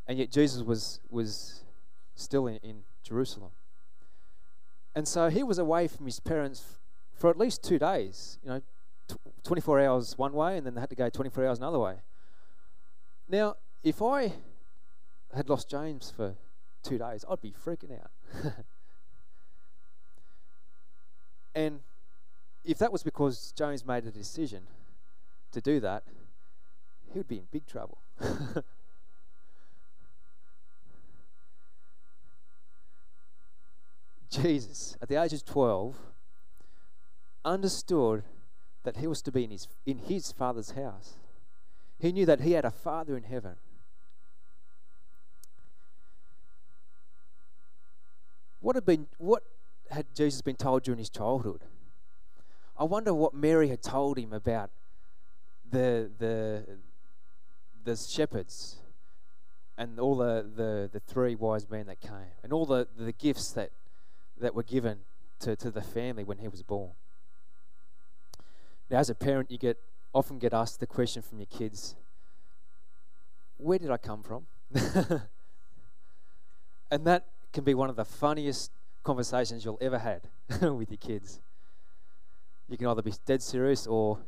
And 0.08 0.18
yet 0.18 0.32
Jesus 0.32 0.64
was, 0.64 1.02
was 1.10 1.64
still 2.16 2.48
in, 2.48 2.58
in 2.58 2.84
Jerusalem. 3.04 3.52
And 4.96 5.08
so 5.08 5.30
he 5.30 5.44
was 5.44 5.60
away 5.60 5.88
from 5.88 6.06
his 6.06 6.20
parents 6.20 6.78
for 7.14 7.30
at 7.30 7.38
least 7.38 7.64
two 7.64 7.78
days, 7.78 8.40
you 8.44 8.50
know, 8.50 8.62
24 9.44 9.80
hours 9.82 10.18
one 10.18 10.34
way, 10.34 10.58
and 10.58 10.66
then 10.66 10.76
they 10.76 10.82
had 10.82 10.90
to 10.90 10.96
go 10.96 11.10
24 11.10 11.46
hours 11.46 11.58
another 11.58 11.80
way. 11.80 11.96
Now, 13.30 13.56
if 13.84 14.02
I 14.02 14.34
had 15.36 15.50
lost 15.50 15.70
James 15.70 16.12
for 16.16 16.36
two 16.84 16.98
days, 16.98 17.26
I'd 17.30 17.42
be 17.42 17.52
freaking 17.52 18.00
out. 18.00 18.12
and 21.56 21.82
if 22.64 22.78
that 22.80 22.92
was 22.92 23.04
because 23.04 23.54
James 23.58 23.86
made 23.86 24.06
a 24.06 24.12
decision 24.12 24.64
to 25.52 25.62
do 25.62 25.80
that, 25.80 26.04
he 27.12 27.20
would 27.20 27.28
be 27.28 27.38
in 27.38 27.48
big 27.52 27.66
trouble. 27.66 28.00
Jesus, 34.42 34.98
at 35.02 35.10
the 35.10 35.22
age 35.22 35.34
of 35.34 35.46
12, 35.46 35.96
understood 37.44 38.24
that 38.84 38.98
he 38.98 39.08
was 39.08 39.22
to 39.24 39.32
be 39.32 39.44
in 39.44 39.52
his, 39.52 39.68
in 39.86 39.98
his 39.98 40.32
father's 40.32 40.72
house. 40.72 41.14
He 42.00 42.12
knew 42.12 42.26
that 42.26 42.42
he 42.42 42.52
had 42.52 42.66
a 42.66 42.72
father 42.72 43.18
in 43.18 43.24
heaven. 43.24 43.56
What 48.60 48.76
had 48.76 48.86
been 48.86 49.08
what 49.18 49.44
had 49.92 50.08
Jesus 50.14 50.42
been 50.42 50.56
told 50.56 50.84
during 50.84 50.98
his 50.98 51.10
childhood? 51.10 51.62
I 52.78 52.84
wonder 52.84 53.14
what 53.14 53.34
Mary 53.34 53.70
had 53.70 53.82
told 53.82 54.18
him 54.18 54.34
about 54.34 54.72
the 55.70 56.12
the 56.18 56.78
the 57.86 57.96
shepherds 57.96 58.78
and 59.78 60.00
all 60.00 60.16
the, 60.18 60.46
the, 60.56 60.90
the 60.92 61.00
three 61.00 61.36
wise 61.36 61.70
men 61.70 61.86
that 61.88 62.02
came 62.02 62.34
and 62.44 62.52
all 62.52 62.66
the, 62.66 62.88
the 62.98 63.12
gifts 63.12 63.52
that, 63.52 63.72
that 64.40 64.56
were 64.56 64.64
given 64.64 65.00
to, 65.40 65.56
to 65.56 65.72
the 65.72 65.82
family 65.82 66.24
when 66.24 66.40
he 66.40 66.48
was 66.48 66.64
born. 66.64 66.92
Now, 68.90 68.98
as 69.00 69.10
a 69.10 69.16
parent, 69.16 69.52
you 69.52 69.58
get 69.58 69.78
often 70.14 70.40
get 70.40 70.54
asked 70.54 70.80
the 70.80 70.88
question 70.88 71.22
from 71.22 71.40
your 71.40 71.48
kids, 71.48 71.96
"Where 73.58 73.78
did 73.78 73.92
I 73.92 73.98
come 73.98 74.24
from?" 74.24 74.48
and 76.90 77.06
that 77.06 77.26
can 77.54 77.64
be 77.64 77.74
one 77.74 77.90
of 77.90 77.96
the 77.96 78.06
funniest 78.06 78.72
conversations 79.04 79.66
you'll 79.66 79.78
ever 79.82 80.00
had 80.00 80.22
with 80.62 80.90
your 80.90 80.98
kids. 80.98 81.40
You 82.70 82.78
can 82.78 82.88
either 82.88 83.02
be 83.02 83.14
dead 83.26 83.42
serious 83.42 83.88
or 83.88 84.20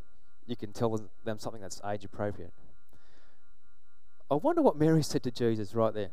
you 0.46 0.56
can 0.56 0.72
tell 0.74 0.98
them 1.26 1.40
something 1.40 1.62
that's 1.62 1.82
age 1.86 2.06
appropriate. 2.06 2.54
I 4.32 4.36
wonder 4.36 4.62
what 4.62 4.78
Mary 4.78 5.04
said 5.04 5.24
to 5.24 5.32
Jesus 5.32 5.74
right 5.74 5.94
there 5.94 6.12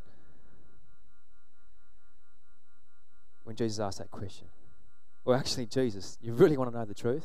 when 3.47 3.55
Jesus 3.55 3.79
asked 3.79 3.99
that 3.99 4.11
question. 4.11 4.45
Well, 5.23 5.39
actually, 5.39 5.67
Jesus, 5.67 6.17
you 6.21 6.33
really 6.33 6.57
want 6.57 6.69
to 6.69 6.77
know 6.77 6.83
the 6.83 6.93
truth? 6.93 7.23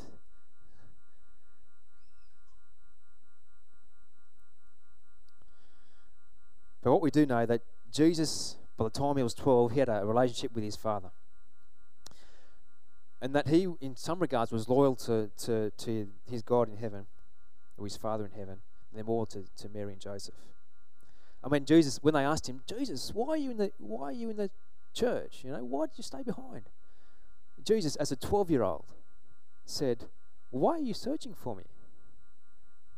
But 6.80 6.92
what 6.92 7.02
we 7.02 7.10
do 7.10 7.26
know 7.26 7.44
that 7.46 7.62
Jesus, 7.92 8.54
by 8.76 8.84
the 8.84 8.90
time 8.90 9.16
he 9.16 9.24
was 9.24 9.34
12, 9.34 9.72
he 9.72 9.80
had 9.80 9.88
a 9.88 10.06
relationship 10.06 10.54
with 10.54 10.62
his 10.62 10.76
father. 10.76 11.10
And 13.20 13.34
that 13.34 13.48
he, 13.48 13.66
in 13.80 13.96
some 13.96 14.20
regards, 14.20 14.52
was 14.52 14.68
loyal 14.68 14.94
to, 14.94 15.28
to, 15.38 15.70
to 15.70 16.08
his 16.30 16.42
God 16.42 16.68
in 16.68 16.76
heaven, 16.76 17.06
or 17.76 17.84
his 17.84 17.96
father 17.96 18.24
in 18.24 18.30
heaven, 18.30 18.58
and 18.90 18.98
then 18.98 19.06
more 19.06 19.26
to, 19.26 19.42
to 19.56 19.68
Mary 19.68 19.94
and 19.94 20.00
Joseph. 20.00 20.36
I 21.42 21.48
mean, 21.48 21.64
Jesus, 21.64 21.98
when 22.00 22.14
they 22.14 22.24
asked 22.24 22.48
him, 22.48 22.60
Jesus, 22.68 23.10
why 23.12 23.30
are 23.30 23.36
you 23.36 23.50
in 23.50 23.56
the, 23.56 23.72
why 23.78 24.10
are 24.10 24.12
you 24.12 24.30
in 24.30 24.36
the 24.36 24.50
church? 24.92 25.40
You 25.44 25.52
know, 25.52 25.64
why 25.64 25.86
did 25.86 25.98
you 25.98 26.04
stay 26.04 26.22
behind? 26.22 26.62
Jesus, 27.64 27.96
as 27.96 28.10
a 28.10 28.16
12 28.16 28.50
year 28.50 28.62
old, 28.62 28.86
said, 29.64 30.06
Why 30.50 30.72
are 30.72 30.78
you 30.78 30.94
searching 30.94 31.34
for 31.34 31.54
me? 31.54 31.64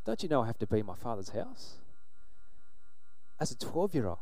Don't 0.04 0.22
you 0.22 0.28
know 0.28 0.42
I 0.42 0.46
have 0.46 0.58
to 0.58 0.66
be 0.66 0.80
in 0.80 0.86
my 0.86 0.96
father's 0.96 1.30
house? 1.30 1.78
as 3.40 3.50
a 3.50 3.56
12 3.56 3.94
year 3.94 4.06
old, 4.06 4.18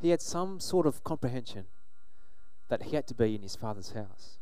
he 0.00 0.10
had 0.10 0.20
some 0.20 0.60
sort 0.60 0.86
of 0.86 1.04
comprehension 1.04 1.66
that 2.68 2.84
he 2.84 2.96
had 2.96 3.06
to 3.06 3.14
be 3.14 3.34
in 3.34 3.42
his 3.42 3.56
father's 3.56 3.92
house. 3.92 4.38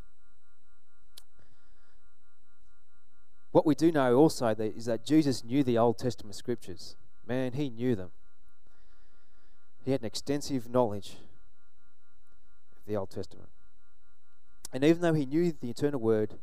What 3.51 3.67
we 3.67 3.75
do 3.75 3.93
know 3.93 4.17
also 4.17 4.49
is 4.49 4.87
that 4.87 5.05
Jesus 5.05 5.45
knew 5.45 5.63
the 5.63 5.77
Old 5.77 5.99
Testament 5.99 6.35
scriptures. 6.35 6.97
Man, 7.27 7.53
he 7.53 7.69
knew 7.69 7.95
them. 7.95 8.11
He 9.85 9.93
had 9.93 10.01
an 10.01 10.07
extensive 10.07 10.71
knowledge 10.71 11.17
the 12.87 12.97
Old 12.97 13.11
Testament. 13.11 13.49
And 14.73 14.85
even 14.85 15.03
though 15.03 15.13
he 15.13 15.27
knew 15.27 15.53
the 15.53 15.71
eternal 15.71 16.01
word, 16.01 16.35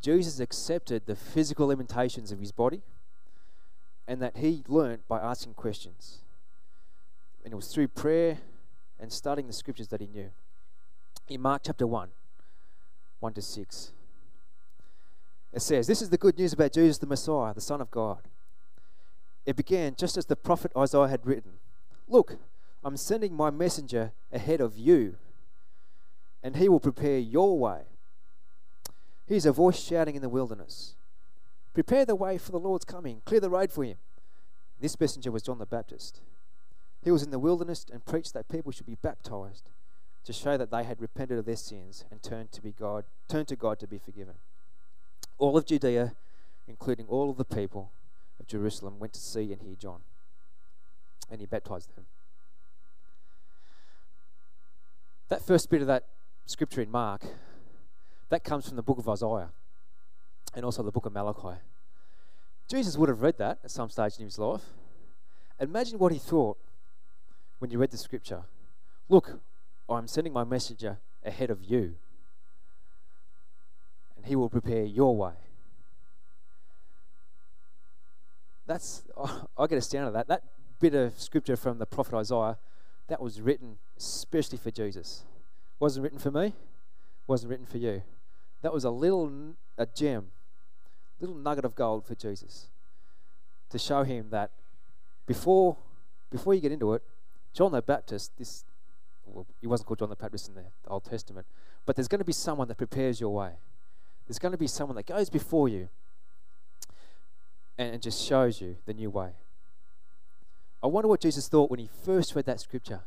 Jesus 0.00 0.40
accepted 0.40 1.06
the 1.06 1.16
physical 1.16 1.68
limitations 1.68 2.32
of 2.32 2.40
his 2.40 2.52
body 2.52 2.82
and 4.06 4.22
that 4.22 4.38
he 4.38 4.64
learnt 4.68 5.06
by 5.08 5.18
asking 5.18 5.54
questions. 5.54 6.18
and 7.44 7.52
it 7.52 7.56
was 7.56 7.68
through 7.68 7.88
prayer 7.88 8.38
and 9.00 9.12
studying 9.12 9.46
the 9.46 9.52
scriptures 9.52 9.88
that 9.88 10.00
he 10.00 10.06
knew. 10.06 10.30
In 11.28 11.40
Mark 11.40 11.62
chapter 11.64 11.86
1, 11.86 12.10
1 13.20 13.32
to 13.34 13.42
6, 13.42 13.92
it 15.52 15.62
says, 15.62 15.86
This 15.86 16.02
is 16.02 16.10
the 16.10 16.18
good 16.18 16.36
news 16.36 16.52
about 16.52 16.72
Jesus 16.72 16.98
the 16.98 17.06
Messiah, 17.06 17.54
the 17.54 17.60
Son 17.60 17.80
of 17.80 17.90
God. 17.90 18.18
It 19.46 19.56
began 19.56 19.94
just 19.96 20.16
as 20.18 20.26
the 20.26 20.36
prophet 20.36 20.72
Isaiah 20.76 21.08
had 21.08 21.26
written 21.26 21.52
Look, 22.06 22.36
I'm 22.84 22.96
sending 22.96 23.34
my 23.34 23.50
messenger 23.50 24.12
ahead 24.32 24.60
of 24.60 24.76
you, 24.76 25.16
and 26.42 26.56
he 26.56 26.68
will 26.68 26.80
prepare 26.80 27.18
your 27.18 27.58
way. 27.58 27.82
Here's 29.26 29.46
a 29.46 29.52
voice 29.52 29.78
shouting 29.78 30.14
in 30.14 30.22
the 30.22 30.28
wilderness 30.28 30.94
Prepare 31.74 32.06
the 32.06 32.16
way 32.16 32.38
for 32.38 32.50
the 32.50 32.58
Lord's 32.58 32.84
coming, 32.84 33.22
clear 33.24 33.40
the 33.40 33.50
road 33.50 33.70
for 33.70 33.84
him. 33.84 33.98
This 34.80 34.98
messenger 34.98 35.30
was 35.30 35.42
John 35.42 35.58
the 35.58 35.66
Baptist. 35.66 36.20
He 37.02 37.10
was 37.10 37.22
in 37.22 37.30
the 37.30 37.38
wilderness 37.38 37.86
and 37.92 38.04
preached 38.04 38.34
that 38.34 38.48
people 38.48 38.72
should 38.72 38.86
be 38.86 38.96
baptized 39.00 39.70
to 40.24 40.32
show 40.32 40.56
that 40.56 40.70
they 40.70 40.84
had 40.84 41.00
repented 41.00 41.38
of 41.38 41.46
their 41.46 41.56
sins 41.56 42.04
and 42.10 42.22
turned 42.22 42.52
to 42.52 42.60
be 42.60 42.72
God, 42.72 43.04
turned 43.28 43.48
to 43.48 43.56
God 43.56 43.78
to 43.78 43.86
be 43.86 43.98
forgiven. 43.98 44.34
All 45.38 45.56
of 45.56 45.66
Judea, 45.66 46.14
including 46.66 47.06
all 47.06 47.30
of 47.30 47.36
the 47.36 47.44
people 47.44 47.92
of 48.40 48.46
Jerusalem, 48.46 48.98
went 48.98 49.12
to 49.12 49.20
see 49.20 49.52
and 49.52 49.62
hear 49.62 49.76
John, 49.78 50.00
and 51.30 51.40
he 51.40 51.46
baptized 51.46 51.94
them. 51.96 52.06
That 55.28 55.42
first 55.42 55.70
bit 55.70 55.80
of 55.80 55.86
that 55.86 56.04
scripture 56.48 56.80
in 56.80 56.90
Mark, 56.90 57.22
that 58.30 58.42
comes 58.42 58.66
from 58.66 58.76
the 58.76 58.82
book 58.82 58.98
of 58.98 59.08
Isaiah 59.08 59.50
and 60.54 60.64
also 60.64 60.82
the 60.82 60.90
book 60.90 61.04
of 61.04 61.12
Malachi. 61.12 61.60
Jesus 62.68 62.96
would 62.96 63.10
have 63.10 63.20
read 63.20 63.36
that 63.38 63.58
at 63.62 63.70
some 63.70 63.90
stage 63.90 64.14
in 64.18 64.24
his 64.24 64.38
life. 64.38 64.62
Imagine 65.60 65.98
what 65.98 66.10
he 66.10 66.18
thought 66.18 66.56
when 67.58 67.70
you 67.70 67.78
read 67.78 67.90
the 67.90 67.98
scripture. 67.98 68.42
Look, 69.10 69.40
I'm 69.88 70.08
sending 70.08 70.32
my 70.32 70.44
messenger 70.44 70.98
ahead 71.22 71.50
of 71.50 71.62
you, 71.62 71.96
and 74.16 74.24
he 74.24 74.34
will 74.34 74.48
prepare 74.48 74.84
your 74.84 75.14
way. 75.16 75.32
That's 78.66 79.02
I 79.58 79.66
get 79.66 79.78
astounded 79.78 80.14
at 80.16 80.28
that. 80.28 80.28
That 80.28 80.42
bit 80.80 80.94
of 80.94 81.18
scripture 81.20 81.56
from 81.56 81.78
the 81.78 81.86
prophet 81.86 82.14
Isaiah, 82.16 82.56
that 83.08 83.20
was 83.20 83.40
written 83.40 83.76
especially 83.98 84.58
for 84.58 84.70
Jesus. 84.70 85.24
Wasn't 85.80 86.02
written 86.02 86.18
for 86.18 86.30
me, 86.30 86.54
wasn't 87.26 87.50
written 87.50 87.66
for 87.66 87.78
you. 87.78 88.02
That 88.62 88.72
was 88.72 88.84
a 88.84 88.90
little 88.90 89.54
a 89.76 89.86
gem 89.86 90.32
little 91.20 91.36
nugget 91.36 91.64
of 91.64 91.74
gold 91.74 92.06
for 92.06 92.14
Jesus 92.14 92.68
to 93.70 93.78
show 93.78 94.02
him 94.02 94.30
that 94.30 94.50
before 95.26 95.76
before 96.30 96.54
you 96.54 96.60
get 96.60 96.72
into 96.72 96.92
it, 96.92 97.02
John 97.54 97.72
the 97.72 97.82
Baptist, 97.82 98.32
this 98.38 98.64
well, 99.24 99.46
he 99.60 99.66
wasn't 99.66 99.86
called 99.86 99.98
John 99.98 100.10
the 100.10 100.16
Baptist 100.16 100.48
in 100.48 100.54
the 100.54 100.64
Old 100.86 101.04
Testament, 101.04 101.46
but 101.86 101.96
there's 101.96 102.08
going 102.08 102.18
to 102.20 102.24
be 102.24 102.32
someone 102.32 102.68
that 102.68 102.76
prepares 102.76 103.20
your 103.20 103.34
way. 103.34 103.52
There's 104.26 104.38
going 104.38 104.52
to 104.52 104.58
be 104.58 104.66
someone 104.66 104.96
that 104.96 105.06
goes 105.06 105.30
before 105.30 105.68
you 105.68 105.88
and, 107.78 107.94
and 107.94 108.02
just 108.02 108.22
shows 108.22 108.60
you 108.60 108.76
the 108.84 108.92
new 108.92 109.10
way. 109.10 109.30
I 110.82 110.86
wonder 110.86 111.08
what 111.08 111.20
Jesus 111.20 111.48
thought 111.48 111.70
when 111.70 111.80
he 111.80 111.88
first 112.04 112.34
read 112.34 112.44
that 112.46 112.60
scripture. 112.60 113.00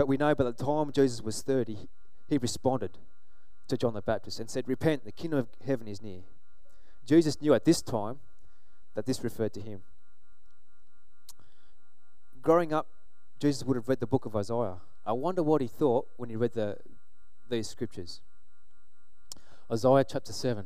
But 0.00 0.08
we 0.08 0.16
know 0.16 0.34
by 0.34 0.44
the 0.44 0.54
time 0.54 0.92
Jesus 0.92 1.20
was 1.20 1.42
30, 1.42 1.76
he, 2.26 2.38
responded 2.38 2.96
to 3.68 3.76
John 3.76 3.92
the 3.92 4.00
Baptist 4.00 4.40
and 4.40 4.48
said, 4.48 4.66
Repent, 4.66 5.04
the 5.04 5.12
kingdom 5.12 5.38
of 5.38 5.48
heaven 5.66 5.86
is 5.86 6.00
near. 6.00 6.20
Jesus 7.04 7.38
knew 7.42 7.52
at 7.52 7.66
this 7.66 7.82
time 7.82 8.20
that 8.94 9.04
this 9.04 9.22
referred 9.22 9.52
to 9.52 9.60
him. 9.60 9.82
Growing 12.40 12.72
up, 12.72 12.86
Jesus 13.38 13.62
would 13.62 13.76
have 13.76 13.90
read 13.90 14.00
the 14.00 14.06
book 14.06 14.24
of 14.24 14.34
Isaiah. 14.34 14.76
I 15.04 15.12
wonder 15.12 15.42
what 15.42 15.60
he 15.60 15.66
thought 15.66 16.08
when 16.16 16.30
he 16.30 16.36
read 16.36 16.54
the, 16.54 16.78
these 17.50 17.68
scriptures. 17.68 18.22
Isaiah 19.70 20.04
chapter 20.08 20.32
7. 20.32 20.64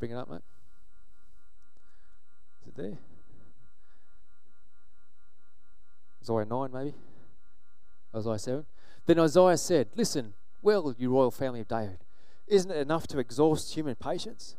Bring 0.00 0.10
it 0.10 0.16
up, 0.16 0.28
mate. 0.28 0.40
Is 2.62 2.68
it 2.70 2.76
there? 2.76 2.98
Isaiah 6.28 6.44
9, 6.44 6.70
maybe? 6.72 6.94
Isaiah 8.14 8.38
7. 8.38 8.66
Then 9.06 9.20
Isaiah 9.20 9.56
said, 9.56 9.88
Listen, 9.94 10.34
well, 10.62 10.94
you 10.98 11.10
royal 11.10 11.30
family 11.30 11.60
of 11.60 11.68
David, 11.68 11.98
isn't 12.48 12.70
it 12.70 12.78
enough 12.78 13.06
to 13.08 13.18
exhaust 13.18 13.74
human 13.74 13.94
patience? 13.94 14.56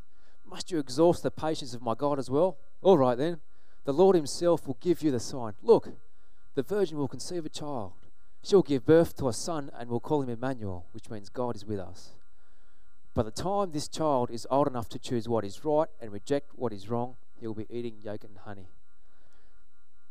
Must 0.50 0.72
you 0.72 0.80
exhaust 0.80 1.24
the 1.24 1.32
patience 1.32 1.74
of 1.74 1.82
my 1.82 1.94
God 1.94 2.20
as 2.20 2.30
well? 2.30 2.58
All 2.82 2.98
right 2.98 3.18
then, 3.18 3.42
the 3.84 3.94
Lord 3.94 4.16
Himself 4.16 4.66
will 4.66 4.78
give 4.80 5.02
you 5.02 5.12
the 5.12 5.20
sign. 5.20 5.54
Look, 5.62 5.90
the 6.56 6.64
virgin 6.64 6.98
will 6.98 7.08
conceive 7.08 7.46
a 7.46 7.50
child. 7.50 7.94
She'll 8.44 8.62
give 8.62 8.86
birth 8.86 9.18
to 9.18 9.28
a 9.28 9.34
son 9.34 9.70
and 9.78 9.90
we'll 9.90 10.00
call 10.00 10.22
him 10.22 10.30
Emmanuel, 10.30 10.86
which 10.94 11.10
means 11.10 11.28
God 11.28 11.56
is 11.56 11.66
with 11.66 11.80
us. 11.80 12.12
By 13.14 13.24
the 13.24 13.32
time 13.32 13.72
this 13.72 13.88
child 13.88 14.32
is 14.32 14.48
old 14.50 14.68
enough 14.68 14.88
to 14.90 15.00
choose 15.00 15.28
what 15.28 15.44
is 15.44 15.66
right 15.66 15.90
and 16.00 16.12
reject 16.12 16.52
what 16.56 16.72
is 16.72 16.90
wrong, 16.90 17.18
he'll 17.40 17.54
be 17.54 17.66
eating 17.70 17.96
yogurt 18.02 18.30
and 18.30 18.40
honey. 18.40 18.68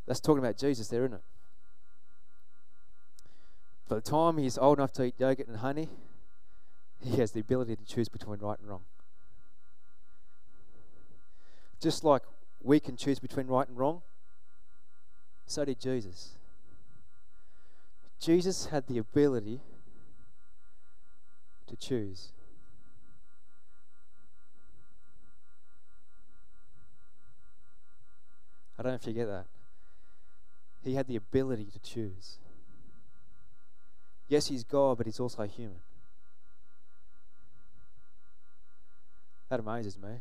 That's 0.06 0.20
talking 0.20 0.38
about 0.38 0.58
Jesus 0.58 0.88
there, 0.88 1.04
isn't 1.04 1.14
it? 1.14 1.22
By 3.88 3.96
the 3.96 4.00
time 4.00 4.38
he's 4.38 4.58
old 4.58 4.78
enough 4.78 4.92
to 4.94 5.04
eat 5.04 5.14
yogurt 5.18 5.46
and 5.46 5.58
honey, 5.58 5.88
he 7.00 7.16
has 7.18 7.32
the 7.32 7.40
ability 7.40 7.76
to 7.76 7.84
choose 7.84 8.08
between 8.08 8.40
right 8.40 8.58
and 8.58 8.68
wrong. 8.68 8.82
Just 11.80 12.02
like 12.02 12.22
we 12.62 12.80
can 12.80 12.96
choose 12.96 13.18
between 13.18 13.46
right 13.46 13.68
and 13.68 13.76
wrong, 13.76 14.02
so 15.46 15.64
did 15.64 15.78
Jesus. 15.78 16.32
Jesus 18.18 18.66
had 18.66 18.86
the 18.88 18.98
ability 18.98 19.60
to 21.68 21.76
choose. 21.76 22.32
I 28.78 28.82
don't 28.82 28.92
know 28.92 28.96
if 28.96 29.06
you 29.06 29.12
get 29.12 29.26
that. 29.26 29.46
He 30.82 30.94
had 30.94 31.06
the 31.06 31.16
ability 31.16 31.66
to 31.72 31.78
choose. 31.78 32.38
Yes, 34.28 34.48
he's 34.48 34.64
God, 34.64 34.98
but 34.98 35.06
he's 35.06 35.20
also 35.20 35.44
human. 35.44 35.78
That 39.48 39.60
amazes 39.60 39.96
me. 39.98 40.20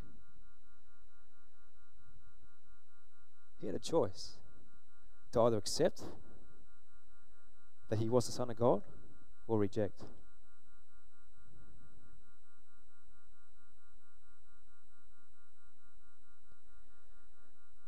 He 3.60 3.66
had 3.66 3.76
a 3.76 3.80
choice 3.80 4.34
to 5.32 5.42
either 5.42 5.58
accept 5.58 6.04
that 7.90 7.98
he 7.98 8.08
was 8.08 8.28
the 8.28 8.32
Son 8.32 8.50
of 8.52 8.58
God 8.58 8.84
or 9.48 9.58
reject. 9.58 10.02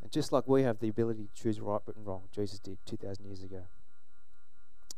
And 0.01 0.11
just 0.11 0.31
like 0.31 0.47
we 0.47 0.63
have 0.63 0.79
the 0.79 0.87
ability 0.87 1.27
to 1.27 1.43
choose 1.43 1.59
right 1.59 1.81
and 1.95 2.07
wrong, 2.07 2.23
Jesus 2.31 2.57
did 2.57 2.79
2,000 2.87 3.25
years 3.25 3.43
ago 3.43 3.61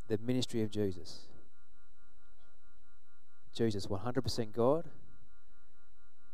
the 0.09 0.17
ministry 0.17 0.61
of 0.63 0.71
Jesus. 0.71 1.27
Jesus, 3.55 3.85
100% 3.85 4.51
God, 4.51 4.85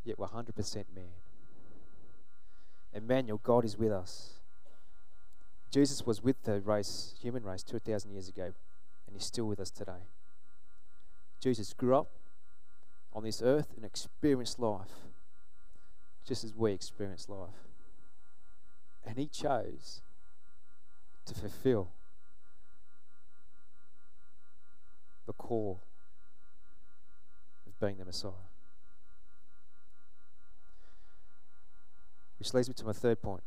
yet 0.04 0.18
100% 0.18 0.76
man. 0.96 1.06
Emmanuel, 2.94 3.40
God 3.44 3.66
is 3.66 3.78
with 3.78 3.92
us. 3.92 4.36
Jesus 5.72 6.06
was 6.06 6.24
with 6.24 6.42
the 6.44 6.62
race, 6.62 7.16
human 7.22 7.44
race, 7.44 7.64
2,000 7.64 8.12
years 8.12 8.30
ago, 8.30 8.54
and 9.08 9.16
he's 9.16 9.26
still 9.26 9.46
with 9.46 9.60
us 9.60 9.70
today. 9.70 10.08
Jesus 11.42 11.74
grew 11.74 11.98
up 11.98 12.08
on 13.12 13.24
this 13.24 13.42
earth 13.42 13.74
and 13.76 13.84
experienced 13.84 14.58
life 14.58 15.04
just 16.26 16.44
as 16.44 16.54
we 16.56 16.72
experience 16.72 17.28
life. 17.28 17.68
And 19.06 19.18
he 19.18 19.28
chose 19.28 20.02
to 21.26 21.34
fulfill 21.34 21.90
the 25.26 25.34
core 25.34 25.80
of 27.68 27.80
being 27.80 27.98
the 27.98 28.06
Messiah. 28.06 28.32
Which 32.40 32.54
leads 32.54 32.68
me 32.68 32.76
to 32.76 32.86
my 32.86 32.94
third 32.94 33.22
point. 33.22 33.44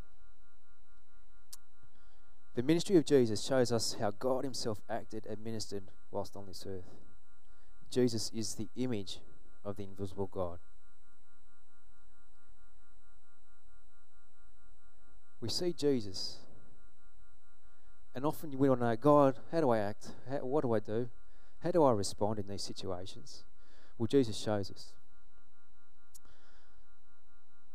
The 2.55 2.63
ministry 2.63 2.97
of 2.97 3.05
Jesus 3.05 3.45
shows 3.45 3.71
us 3.71 3.97
how 4.01 4.11
God 4.11 4.43
Himself 4.43 4.81
acted 4.91 5.27
and 5.27 5.45
ministered 5.45 5.85
whilst 6.11 6.37
on 6.37 6.47
this 6.47 6.65
earth. 6.67 6.91
Jesus 7.91 8.31
is 8.35 8.55
the 8.55 8.69
image 8.77 9.19
of 9.65 9.77
the 9.77 9.85
invisible 9.85 10.27
God. 10.27 10.59
We 15.41 15.49
see 15.49 15.73
Jesus, 15.73 16.39
and 18.13 18.27
often 18.27 18.59
we 18.59 18.69
to 18.69 18.77
know, 18.77 18.97
God, 18.97 19.37
how 19.53 19.61
do 19.61 19.71
I 19.71 19.79
act? 19.79 20.09
How, 20.29 20.39
what 20.39 20.63
do 20.63 20.75
I 20.75 20.81
do? 20.81 21.09
How 21.63 21.71
do 21.71 21.83
I 21.83 21.93
respond 21.93 22.39
in 22.39 22.47
these 22.49 22.63
situations? 22.63 23.45
Well, 23.99 24.07
Jesus 24.07 24.39
shows 24.39 24.71
us. 24.71 24.93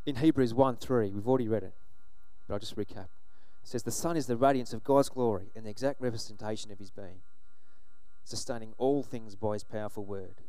In 0.06 0.18
Hebrews 0.18 0.54
1 0.54 0.78
3, 0.78 1.12
we've 1.12 1.28
already 1.28 1.48
read 1.48 1.64
it, 1.64 1.74
but 2.48 2.54
I'll 2.54 2.60
just 2.60 2.76
recap. 2.76 3.08
It 3.64 3.70
says, 3.70 3.84
The 3.84 3.92
Son 3.92 4.18
is 4.18 4.28
the 4.28 4.38
radiance 4.38 4.74
of 4.74 4.84
God's 4.84 5.10
glory 5.10 5.52
and 5.56 5.66
the 5.66 5.70
exact 5.70 6.02
representation 6.02 6.72
of 6.72 6.80
his 6.80 6.92
being, 6.92 7.22
sustaining 8.26 8.74
all 8.78 9.04
things 9.04 9.36
by 9.36 9.54
his 9.54 9.64
powerful 9.64 10.06
word. 10.06 10.42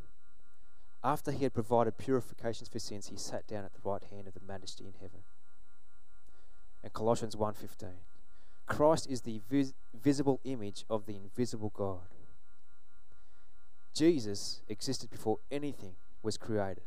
After 1.05 1.31
he 1.31 1.45
had 1.45 1.55
provided 1.55 1.99
purifications 1.99 2.69
for 2.69 2.79
sins, 2.79 3.09
he 3.09 3.17
sat 3.17 3.47
down 3.47 3.65
at 3.65 3.75
the 3.75 3.89
right 3.89 4.03
hand 4.11 4.27
of 4.27 4.35
the 4.35 4.41
majesty 4.41 4.85
in 4.85 4.95
heaven. 5.01 5.21
And 6.83 6.93
Colossians 6.93 7.37
1:15. 7.37 8.01
Christ 8.67 9.09
is 9.09 9.21
the 9.21 9.41
vis- 9.51 9.75
visible 9.93 10.41
image 10.45 10.85
of 10.89 11.07
the 11.07 11.17
invisible 11.17 11.71
God. 11.71 12.14
Jesus 13.95 14.61
existed 14.69 15.11
before 15.11 15.39
anything 15.51 15.95
was 16.23 16.37
created 16.37 16.83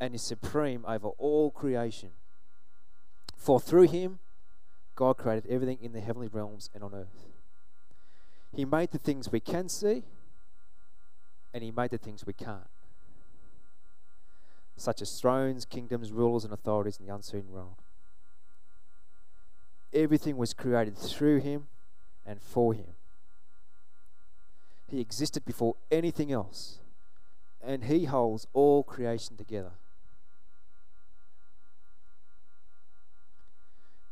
and 0.00 0.14
is 0.14 0.22
supreme 0.22 0.84
over 0.86 1.08
all 1.18 1.50
creation. 1.50 2.10
For 3.36 3.58
through 3.58 3.88
him 3.88 4.18
God 4.96 5.16
created 5.16 5.46
everything 5.50 5.78
in 5.80 5.92
the 5.92 6.00
heavenly 6.00 6.28
realms 6.28 6.70
and 6.74 6.84
on 6.84 6.94
earth. 6.94 7.26
He 8.54 8.64
made 8.64 8.92
the 8.92 8.98
things 8.98 9.32
we 9.32 9.40
can 9.40 9.68
see, 9.68 10.04
and 11.52 11.62
He 11.62 11.70
made 11.70 11.90
the 11.90 11.98
things 11.98 12.24
we 12.24 12.32
can't, 12.32 12.68
such 14.76 15.02
as 15.02 15.20
thrones, 15.20 15.64
kingdoms, 15.64 16.12
rulers, 16.12 16.44
and 16.44 16.52
authorities 16.52 16.98
in 16.98 17.06
the 17.06 17.14
unseen 17.14 17.50
world. 17.50 17.76
Everything 19.92 20.36
was 20.36 20.54
created 20.54 20.96
through 20.96 21.40
Him 21.40 21.66
and 22.24 22.40
for 22.40 22.74
Him. 22.74 22.94
He 24.86 25.00
existed 25.00 25.44
before 25.44 25.76
anything 25.90 26.30
else, 26.30 26.78
and 27.62 27.84
He 27.84 28.04
holds 28.04 28.46
all 28.52 28.82
creation 28.82 29.36
together. 29.36 29.72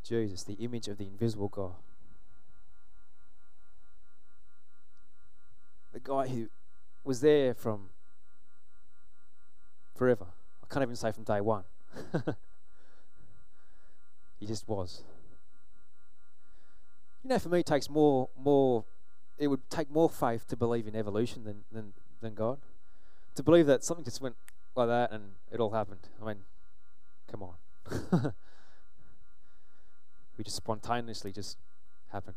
Jesus, 0.02 0.42
the 0.42 0.54
image 0.54 0.88
of 0.88 0.98
the 0.98 1.04
invisible 1.04 1.48
God. 1.48 1.74
The 5.92 6.00
guy 6.00 6.26
who 6.26 6.48
was 7.04 7.20
there 7.20 7.54
from 7.54 7.90
forever. 9.94 10.26
I 10.62 10.66
can't 10.72 10.82
even 10.82 10.96
say 10.96 11.12
from 11.12 11.24
day 11.24 11.40
one. 11.40 11.64
he 14.40 14.46
just 14.46 14.66
was. 14.66 15.02
You 17.22 17.30
know, 17.30 17.38
for 17.38 17.48
me, 17.50 17.60
it 17.60 17.66
takes 17.66 17.88
more, 17.88 18.28
more. 18.36 18.84
It 19.42 19.48
would 19.48 19.68
take 19.70 19.90
more 19.90 20.08
faith 20.08 20.46
to 20.48 20.56
believe 20.56 20.86
in 20.86 20.94
evolution 20.94 21.42
than 21.42 21.64
than 21.72 21.94
than 22.20 22.34
God. 22.34 22.58
To 23.34 23.42
believe 23.42 23.66
that 23.66 23.82
something 23.82 24.04
just 24.04 24.20
went 24.20 24.36
like 24.76 24.86
that 24.86 25.10
and 25.10 25.32
it 25.50 25.58
all 25.58 25.72
happened. 25.72 26.08
I 26.22 26.26
mean, 26.26 26.36
come 27.28 27.42
on. 27.42 27.54
we 30.38 30.44
just 30.44 30.56
spontaneously 30.56 31.32
just 31.32 31.56
happened. 32.12 32.36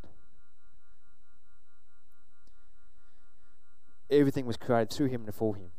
Everything 4.10 4.48
was 4.48 4.58
created 4.58 4.90
through 4.92 5.08
him 5.08 5.26
and 5.26 5.36
for 5.36 5.56
him. 5.56 5.70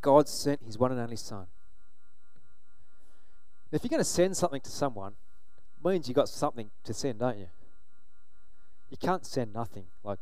God 0.00 0.28
sent 0.28 0.64
his 0.64 0.76
one 0.76 0.90
and 0.90 1.00
only 1.00 1.14
Son. 1.14 1.46
If 3.70 3.84
you're 3.84 3.90
going 3.90 4.00
to 4.00 4.04
send 4.04 4.36
something 4.36 4.62
to 4.62 4.70
someone, 4.70 5.12
means 5.84 6.08
you 6.08 6.14
got 6.14 6.28
something 6.28 6.70
to 6.82 6.92
send, 6.92 7.20
don't 7.20 7.38
you? 7.38 7.46
You 8.90 8.96
can't 8.96 9.26
send 9.26 9.52
nothing, 9.52 9.84
like 10.02 10.18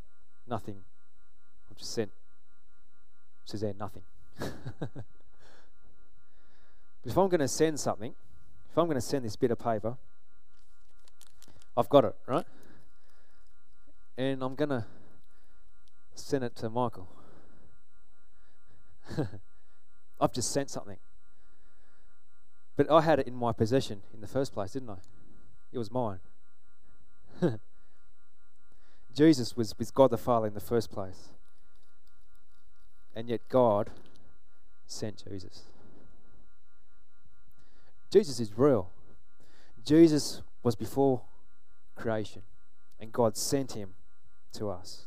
nothing. 0.46 0.83
I've 1.70 1.76
just 1.76 1.92
sent 1.92 2.11
Suzanne 3.44 3.76
nothing. 3.79 4.02
but 4.38 5.05
if 7.05 7.16
I'm 7.16 7.29
going 7.29 7.40
to 7.40 7.48
send 7.48 7.79
something, 7.79 8.14
if 8.70 8.79
I'm 8.79 8.87
going 8.87 8.96
to 8.96 9.00
send 9.00 9.24
this 9.24 9.37
bit 9.37 9.50
of 9.50 9.59
paper, 9.59 9.96
I've 11.76 11.88
got 11.88 12.05
it, 12.05 12.14
right? 12.26 12.46
And 14.18 14.42
I'm 14.42 14.55
going 14.55 14.70
to 14.70 14.85
send 16.14 16.42
it 16.42 16.57
to 16.57 16.70
Michael. 16.70 17.09
I've 20.20 20.33
just 20.33 20.50
sent 20.50 20.70
something. 20.70 20.96
But 22.76 22.90
I 22.90 23.02
had 23.02 23.20
it 23.20 23.26
in 23.26 23.35
my 23.35 23.52
possession 23.52 24.02
in 24.12 24.20
the 24.20 24.26
first 24.26 24.52
place, 24.52 24.72
didn't 24.72 24.90
I? 24.90 24.96
It 25.72 25.79
was 25.79 25.90
mine. 25.90 26.18
Jesus 29.16 29.57
was 29.57 29.74
with 29.79 29.94
God 29.94 30.11
the 30.11 30.18
Father 30.18 30.46
in 30.46 30.55
the 30.55 30.61
first 30.61 30.90
place. 30.90 31.31
And 33.14 33.31
yet 33.31 33.40
God 33.48 33.90
sent 34.87 35.24
Jesus. 35.31 35.62
Jesus 38.11 38.38
is 38.38 38.59
real. 38.59 38.90
Jesus 39.85 40.42
was 40.62 40.74
before 40.74 41.22
creation, 41.94 42.42
and 43.00 43.11
God 43.12 43.37
sent 43.37 43.72
him 43.72 43.94
to 44.52 44.68
us. 44.68 45.07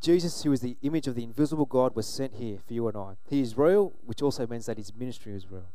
Jesus, 0.00 0.42
who 0.42 0.52
is 0.52 0.60
the 0.60 0.76
image 0.82 1.06
of 1.08 1.14
the 1.14 1.24
invisible 1.24 1.64
God, 1.64 1.96
was 1.96 2.06
sent 2.06 2.34
here 2.34 2.58
for 2.64 2.74
you 2.74 2.86
and 2.86 2.96
I. 2.96 3.14
He 3.28 3.40
is 3.40 3.56
real, 3.56 3.94
which 4.04 4.22
also 4.22 4.46
means 4.46 4.66
that 4.66 4.76
his 4.76 4.94
ministry 4.94 5.32
is 5.32 5.50
real. 5.50 5.70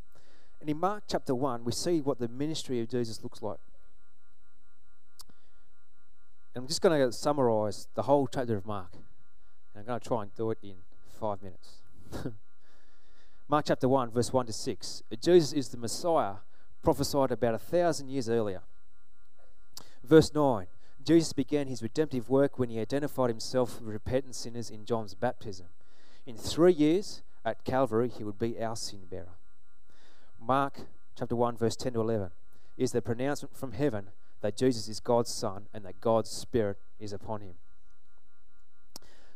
And 0.62 0.70
in 0.70 0.80
Mark 0.80 1.04
chapter 1.08 1.34
1, 1.34 1.66
we 1.66 1.72
see 1.72 2.00
what 2.00 2.20
the 2.20 2.28
ministry 2.28 2.80
of 2.80 2.90
Jesus 2.90 3.24
looks 3.24 3.42
like. 3.42 3.58
I'm 6.56 6.68
just 6.68 6.82
going 6.82 7.00
to 7.00 7.12
summarize 7.12 7.88
the 7.94 8.04
whole 8.04 8.28
chapter 8.28 8.58
of 8.58 8.66
Mark. 8.66 8.94
And 8.94 9.82
I'm 9.82 9.86
going 9.86 10.00
to 10.00 10.08
try 10.08 10.24
and 10.24 10.36
do 10.36 10.52
it 10.52 10.58
in 10.62 10.76
five 11.20 11.42
minutes. 11.42 11.82
Mark 13.48 13.66
chapter 13.68 13.88
1, 13.88 14.12
verse 14.12 14.34
1 14.34 14.48
to 14.48 14.54
6. 14.54 15.04
Jesus 15.22 15.54
is 15.54 15.70
the 15.70 15.78
Messiah 15.78 16.36
prophesied 16.82 17.32
about 17.32 17.54
a 17.54 17.60
thousand 17.60 18.10
years 18.10 18.30
earlier. 18.30 18.62
Verse 20.04 20.34
9 20.34 20.68
Jesus 21.06 21.34
began 21.34 21.68
his 21.68 21.82
redemptive 21.82 22.30
work 22.30 22.60
when 22.60 22.70
he 22.70 22.80
identified 22.80 23.30
himself 23.30 23.80
with 23.80 23.94
repentant 23.94 24.36
sinners 24.36 24.70
in 24.70 24.86
John's 24.86 25.16
baptism. 25.16 25.68
In 26.28 26.36
three 26.36 26.74
years 26.74 27.22
at 27.46 27.64
Calvary, 27.64 28.10
he 28.10 28.24
would 28.24 28.38
be 28.38 28.62
our 28.62 28.76
sin 28.76 29.02
bearer. 29.10 29.38
Mark 30.40 30.82
chapter 31.18 31.36
1, 31.36 31.58
verse 31.58 31.76
10 31.76 31.94
to 31.94 32.02
11 32.02 32.32
is 32.78 32.92
the 32.92 33.02
pronouncement 33.02 33.56
from 33.56 33.72
heaven 33.72 34.10
that 34.42 34.58
Jesus 34.58 34.88
is 34.88 35.00
God's 35.00 35.34
Son 35.34 35.68
and 35.74 35.84
that 35.86 36.02
God's 36.02 36.30
Spirit 36.30 36.78
is 37.00 37.14
upon 37.14 37.42
him. 37.42 37.56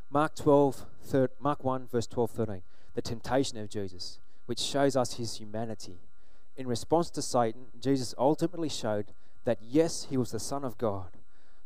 Mark 0.09 0.35
12, 0.35 0.85
thir- 1.01 1.29
Mark 1.39 1.63
1, 1.63 1.87
verse 1.91 2.07
12, 2.07 2.31
13, 2.31 2.61
the 2.93 3.01
temptation 3.01 3.57
of 3.57 3.69
Jesus, 3.69 4.19
which 4.45 4.59
shows 4.59 4.95
us 4.95 5.15
his 5.15 5.37
humanity. 5.37 5.97
In 6.55 6.67
response 6.67 7.09
to 7.11 7.21
Satan, 7.21 7.65
Jesus 7.81 8.13
ultimately 8.17 8.69
showed 8.69 9.13
that 9.45 9.57
yes, 9.61 10.07
he 10.09 10.17
was 10.17 10.31
the 10.31 10.39
Son 10.39 10.63
of 10.63 10.77
God, 10.77 11.17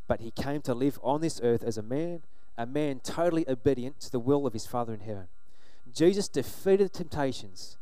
but 0.08 0.22
he 0.22 0.32
came 0.32 0.62
to 0.62 0.74
live 0.74 0.98
on 1.04 1.20
this 1.20 1.42
earth 1.44 1.64
as 1.64 1.78
a 1.78 1.84
man, 1.84 2.22
a 2.58 2.66
man 2.66 3.02
totally 3.02 3.48
obedient 3.50 4.00
to 4.00 4.12
the 4.12 4.20
will 4.20 4.48
of 4.48 4.54
his 4.54 4.66
Father 4.66 4.94
in 4.94 5.02
heaven. 5.02 5.28
Jesus 5.94 6.28
defeated 6.28 6.94
temptations 6.94 7.78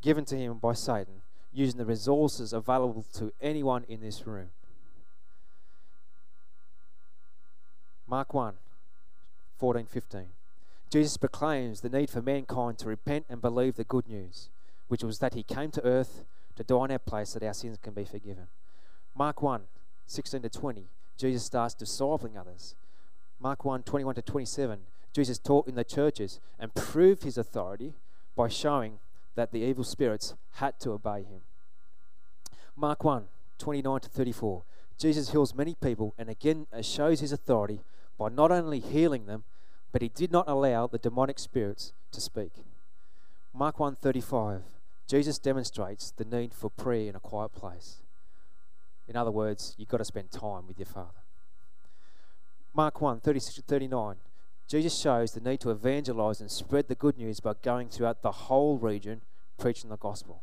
given 0.00 0.24
to 0.26 0.36
him 0.36 0.58
by 0.58 0.74
Satan 0.74 1.22
using 1.52 1.78
the 1.78 1.84
resources 1.84 2.52
available 2.52 3.04
to 3.14 3.32
anyone 3.40 3.84
in 3.88 4.00
this 4.00 4.26
room. 4.26 4.50
Mark 8.08 8.32
1 8.32 8.54
14 9.58 9.84
15. 9.84 10.26
Jesus 10.90 11.16
proclaims 11.18 11.82
the 11.82 11.90
need 11.90 12.08
for 12.08 12.22
mankind 12.22 12.78
to 12.78 12.88
repent 12.88 13.26
and 13.28 13.42
believe 13.42 13.76
the 13.76 13.84
good 13.84 14.08
news, 14.08 14.48
which 14.88 15.04
was 15.04 15.18
that 15.18 15.34
he 15.34 15.42
came 15.42 15.70
to 15.70 15.84
earth 15.84 16.24
to 16.56 16.64
die 16.64 16.86
in 16.86 16.92
our 16.92 16.98
place 16.98 17.30
so 17.30 17.38
that 17.38 17.46
our 17.46 17.52
sins 17.52 17.76
can 17.82 17.92
be 17.92 18.04
forgiven. 18.04 18.46
Mark 19.14 19.42
1 19.42 19.62
16 20.06 20.40
to 20.42 20.48
20. 20.48 20.86
Jesus 21.18 21.44
starts 21.44 21.74
discipling 21.74 22.40
others. 22.40 22.74
Mark 23.38 23.64
1 23.64 23.82
21 23.82 24.14
to 24.14 24.22
27. 24.22 24.78
Jesus 25.12 25.38
taught 25.38 25.68
in 25.68 25.74
the 25.74 25.84
churches 25.84 26.40
and 26.58 26.74
proved 26.74 27.24
his 27.24 27.36
authority 27.36 27.92
by 28.34 28.48
showing 28.48 29.00
that 29.34 29.52
the 29.52 29.60
evil 29.60 29.84
spirits 29.84 30.34
had 30.54 30.80
to 30.80 30.92
obey 30.92 31.24
him. 31.24 31.42
Mark 32.74 33.04
1 33.04 33.24
29 33.58 34.00
to 34.00 34.08
34. 34.08 34.62
Jesus 34.98 35.30
heals 35.30 35.54
many 35.54 35.74
people 35.74 36.14
and 36.16 36.30
again 36.30 36.66
shows 36.80 37.20
his 37.20 37.32
authority 37.32 37.80
by 38.18 38.28
not 38.28 38.50
only 38.50 38.80
healing 38.80 39.26
them, 39.26 39.44
but 39.92 40.02
he 40.02 40.08
did 40.08 40.30
not 40.32 40.48
allow 40.48 40.86
the 40.86 40.98
demonic 40.98 41.38
spirits 41.38 41.92
to 42.12 42.20
speak. 42.20 42.52
Mark 43.54 43.78
1:35 43.78 44.62
Jesus 45.06 45.38
demonstrates 45.38 46.10
the 46.10 46.24
need 46.24 46.52
for 46.52 46.68
prayer 46.68 47.08
in 47.08 47.16
a 47.16 47.20
quiet 47.20 47.52
place. 47.52 48.02
In 49.08 49.16
other 49.16 49.30
words, 49.30 49.74
you've 49.78 49.88
got 49.88 49.98
to 49.98 50.04
spend 50.04 50.30
time 50.30 50.66
with 50.66 50.78
your 50.78 50.86
Father. 50.86 51.22
Mark 52.74 53.00
1 53.00 53.20
36 53.20 53.54
to 53.56 53.62
39 53.62 54.16
Jesus 54.68 54.98
shows 54.98 55.32
the 55.32 55.40
need 55.40 55.60
to 55.60 55.70
evangelize 55.70 56.42
and 56.42 56.50
spread 56.50 56.88
the 56.88 56.94
good 56.94 57.16
news 57.16 57.40
by 57.40 57.54
going 57.62 57.88
throughout 57.88 58.20
the 58.20 58.32
whole 58.32 58.76
region 58.76 59.22
preaching 59.58 59.88
the 59.88 59.96
gospel. 59.96 60.42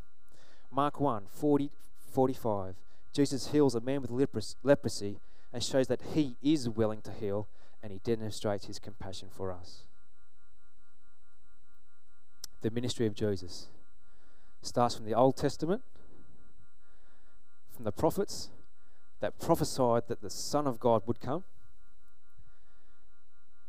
Mark 0.72 1.00
1 1.00 1.28
40, 1.30 1.70
45 2.12 2.76
Jesus 3.14 3.52
heals 3.52 3.76
a 3.76 3.80
man 3.80 4.02
with 4.02 4.12
leprosy 4.64 5.20
and 5.54 5.64
shows 5.64 5.88
that 5.88 6.02
he 6.14 6.36
is 6.42 6.68
willing 6.68 7.02
to 7.02 7.12
heal 7.12 7.48
and 7.86 7.92
he 7.92 8.00
demonstrates 8.00 8.66
his 8.66 8.80
compassion 8.80 9.30
for 9.32 9.52
us. 9.52 9.84
the 12.62 12.72
ministry 12.72 13.06
of 13.06 13.14
Jesus. 13.14 13.68
Starts 14.64 14.96
from 14.96 15.06
the 15.06 15.14
Old 15.14 15.38
Testament, 15.38 15.84
from 17.76 17.86
the 17.86 17.92
prophets 17.92 18.50
that 19.20 19.40
prophesied 19.40 20.08
that 20.08 20.24
the 20.24 20.32
Son 20.32 20.66
of 20.66 20.80
God 20.80 21.04
would 21.06 21.22
come. 21.22 21.44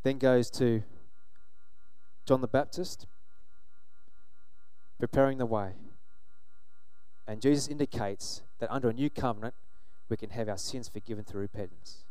Then 0.03 0.17
goes 0.17 0.49
to 0.53 0.83
John 2.25 2.41
the 2.41 2.49
Baptist, 2.49 3.07
preparing 4.99 5.37
the 5.37 5.45
way. 5.45 5.73
And 7.27 7.43
Jesus 7.43 7.69
indicates 7.69 8.41
that 8.61 8.73
under 8.73 8.89
a 8.89 8.95
new 8.95 9.11
covenant, 9.11 9.53
we 10.09 10.17
can 10.17 10.31
have 10.31 10.49
our 10.49 10.57
sins 10.57 10.89
forgiven 10.89 11.23
through 11.23 11.43
repentance. 11.43 12.06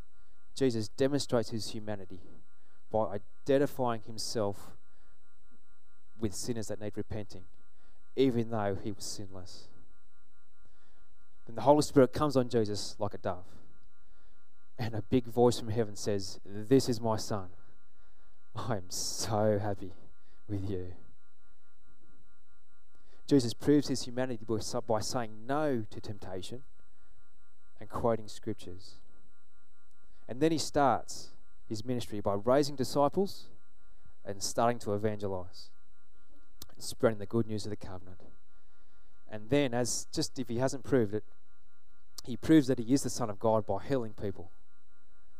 Jesus 0.55 0.87
demonstrates 0.87 1.49
his 1.49 1.71
humanity 1.71 2.21
by 2.91 3.19
identifying 3.47 4.01
himself 4.07 4.71
with 6.19 6.33
sinners 6.33 6.67
that 6.67 6.79
need 6.79 6.93
repenting, 6.95 7.43
even 8.15 8.49
though 8.49 8.77
he 8.81 8.91
was 8.91 9.03
sinless. 9.03 9.67
Then 11.45 11.55
the 11.55 11.61
Holy 11.61 11.81
Spirit 11.81 12.13
comes 12.13 12.37
on 12.37 12.49
Jesus 12.49 12.95
like 12.97 13.13
a 13.13 13.17
dove, 13.17 13.45
and 14.79 14.95
a 14.95 15.01
big 15.01 15.25
voice 15.25 15.59
from 15.59 15.69
heaven 15.69 15.95
says, 15.95 16.39
This 16.45 16.87
is 16.87 17.01
my 17.01 17.17
Son. 17.17 17.49
I 18.55 18.77
am 18.77 18.89
so 18.89 19.59
happy 19.61 19.91
with 20.47 20.69
you. 20.69 20.93
Jesus 23.27 23.53
proves 23.53 23.87
his 23.87 24.03
humanity 24.03 24.45
by 24.87 24.99
saying 25.01 25.31
no 25.47 25.83
to 25.89 25.99
temptation 25.99 26.63
and 27.79 27.89
quoting 27.89 28.27
scriptures. 28.27 28.95
And 30.27 30.39
then 30.39 30.51
he 30.51 30.57
starts 30.57 31.29
his 31.67 31.85
ministry 31.85 32.19
by 32.19 32.35
raising 32.43 32.75
disciples 32.75 33.45
and 34.23 34.41
starting 34.41 34.79
to 34.79 34.93
evangelize 34.93 35.69
and 36.73 36.83
spreading 36.83 37.19
the 37.19 37.25
good 37.25 37.47
news 37.47 37.65
of 37.65 37.69
the 37.69 37.75
covenant. 37.75 38.21
And 39.29 39.49
then, 39.49 39.73
as 39.73 40.07
just 40.13 40.37
if 40.39 40.47
he 40.47 40.57
hasn't 40.57 40.83
proved 40.83 41.13
it, 41.13 41.23
he 42.23 42.37
proves 42.37 42.67
that 42.67 42.79
he 42.79 42.93
is 42.93 43.03
the 43.03 43.09
Son 43.09 43.29
of 43.29 43.39
God 43.39 43.65
by 43.65 43.83
healing 43.83 44.13
people, 44.13 44.51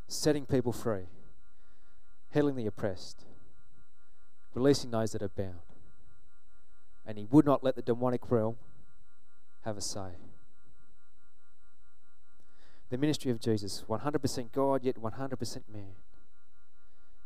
setting 0.07 0.45
people 0.45 0.71
free, 0.71 1.05
healing 2.31 2.55
the 2.55 2.67
oppressed, 2.67 3.25
releasing 4.53 4.91
those 4.91 5.11
that 5.11 5.21
are 5.21 5.29
bound. 5.29 5.59
And 7.05 7.17
he 7.17 7.25
would 7.25 7.45
not 7.45 7.63
let 7.63 7.75
the 7.75 7.81
demonic 7.81 8.29
realm 8.31 8.57
have 9.63 9.77
a 9.77 9.81
say. 9.81 10.11
The 12.89 12.97
ministry 12.97 13.31
of 13.31 13.39
Jesus, 13.39 13.83
100% 13.89 14.51
God, 14.51 14.83
yet 14.83 15.01
100% 15.01 15.57
man. 15.71 15.95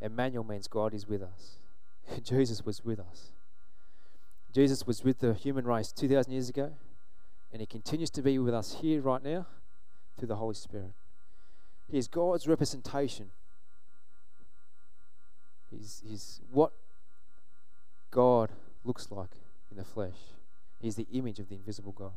Emmanuel 0.01 0.43
means 0.43 0.67
God 0.67 0.93
is 0.93 1.07
with 1.07 1.21
us. 1.21 1.59
Jesus 2.23 2.65
was 2.65 2.83
with 2.83 2.99
us. 2.99 3.31
Jesus 4.53 4.87
was 4.87 5.03
with 5.03 5.19
the 5.19 5.33
human 5.33 5.65
race 5.65 5.91
2,000 5.91 6.31
years 6.31 6.49
ago, 6.49 6.71
and 7.51 7.59
he 7.61 7.65
continues 7.65 8.09
to 8.11 8.21
be 8.21 8.39
with 8.39 8.53
us 8.53 8.77
here 8.81 9.01
right 9.01 9.23
now 9.23 9.45
through 10.17 10.27
the 10.27 10.37
Holy 10.37 10.55
Spirit. 10.55 10.93
He 11.91 11.97
is 11.97 12.07
God's 12.07 12.47
representation. 12.47 13.31
He's, 15.69 16.01
he's 16.05 16.41
what 16.51 16.71
God 18.11 18.49
looks 18.83 19.11
like 19.11 19.31
in 19.69 19.77
the 19.77 19.83
flesh. 19.83 20.17
He's 20.79 20.95
the 20.95 21.07
image 21.11 21.39
of 21.39 21.49
the 21.49 21.55
invisible 21.55 21.91
God. 21.91 22.13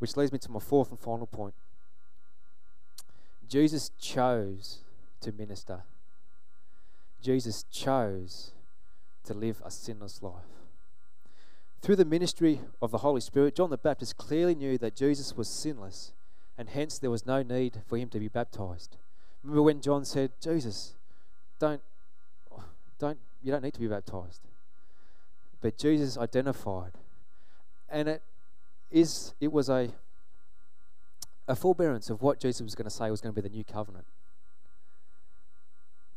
Which 0.00 0.16
leads 0.16 0.32
me 0.32 0.38
to 0.40 0.50
my 0.50 0.58
fourth 0.58 0.90
and 0.90 0.98
final 0.98 1.26
point. 1.26 1.54
Jesus 3.46 3.90
chose 4.00 4.78
to 5.20 5.30
minister. 5.30 5.82
Jesus 7.22 7.64
chose 7.70 8.52
to 9.24 9.34
live 9.34 9.60
a 9.64 9.70
sinless 9.70 10.22
life. 10.22 10.32
Through 11.82 11.96
the 11.96 12.04
ministry 12.04 12.60
of 12.80 12.90
the 12.90 12.98
Holy 12.98 13.20
Spirit, 13.20 13.56
John 13.56 13.70
the 13.70 13.76
Baptist 13.76 14.16
clearly 14.16 14.54
knew 14.54 14.78
that 14.78 14.96
Jesus 14.96 15.36
was 15.36 15.48
sinless, 15.48 16.12
and 16.56 16.70
hence 16.70 16.98
there 16.98 17.10
was 17.10 17.26
no 17.26 17.42
need 17.42 17.82
for 17.86 17.98
him 17.98 18.08
to 18.10 18.18
be 18.18 18.28
baptized. 18.28 18.96
Remember 19.42 19.62
when 19.62 19.80
John 19.80 20.04
said, 20.04 20.32
Jesus, 20.42 20.94
don't, 21.58 21.82
don't, 22.98 23.18
you 23.42 23.52
don't 23.52 23.62
need 23.62 23.74
to 23.74 23.80
be 23.80 23.86
baptized. 23.86 24.40
But 25.60 25.76
Jesus 25.76 26.16
identified, 26.16 26.92
and 27.90 28.08
it 28.08 28.22
is, 28.90 29.34
it 29.40 29.52
was 29.52 29.68
a, 29.68 29.90
a 31.46 31.54
forbearance 31.54 32.10
of 32.10 32.22
what 32.22 32.40
Jesus 32.40 32.62
was 32.62 32.74
going 32.74 32.84
to 32.84 32.90
say 32.90 33.10
was 33.10 33.20
going 33.20 33.34
to 33.34 33.40
be 33.40 33.46
the 33.46 33.54
new 33.54 33.64
covenant. 33.64 34.06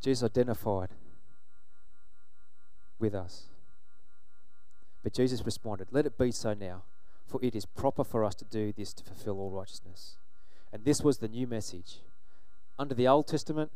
Jesus 0.02 0.24
identified 0.24 0.90
with 3.00 3.16
us. 3.16 3.44
But 5.04 5.14
Jesus 5.14 5.46
responded, 5.46 5.90
Let 5.92 6.06
it 6.06 6.18
be 6.18 6.32
so 6.32 6.54
now, 6.54 6.84
for 7.26 7.40
it 7.44 7.56
is 7.56 7.66
proper 7.66 8.04
for 8.04 8.24
us 8.24 8.36
to 8.36 8.46
do 8.46 8.74
this 8.76 8.94
to 8.94 9.04
fulfill 9.04 9.40
all 9.40 9.52
righteousness. 9.52 10.18
And 10.72 10.86
this 10.86 11.02
was 11.02 11.18
the 11.18 11.28
new 11.28 11.46
message. 11.46 12.00
Under 12.80 12.96
the 12.96 13.08
Old 13.08 13.28
Testament, 13.28 13.72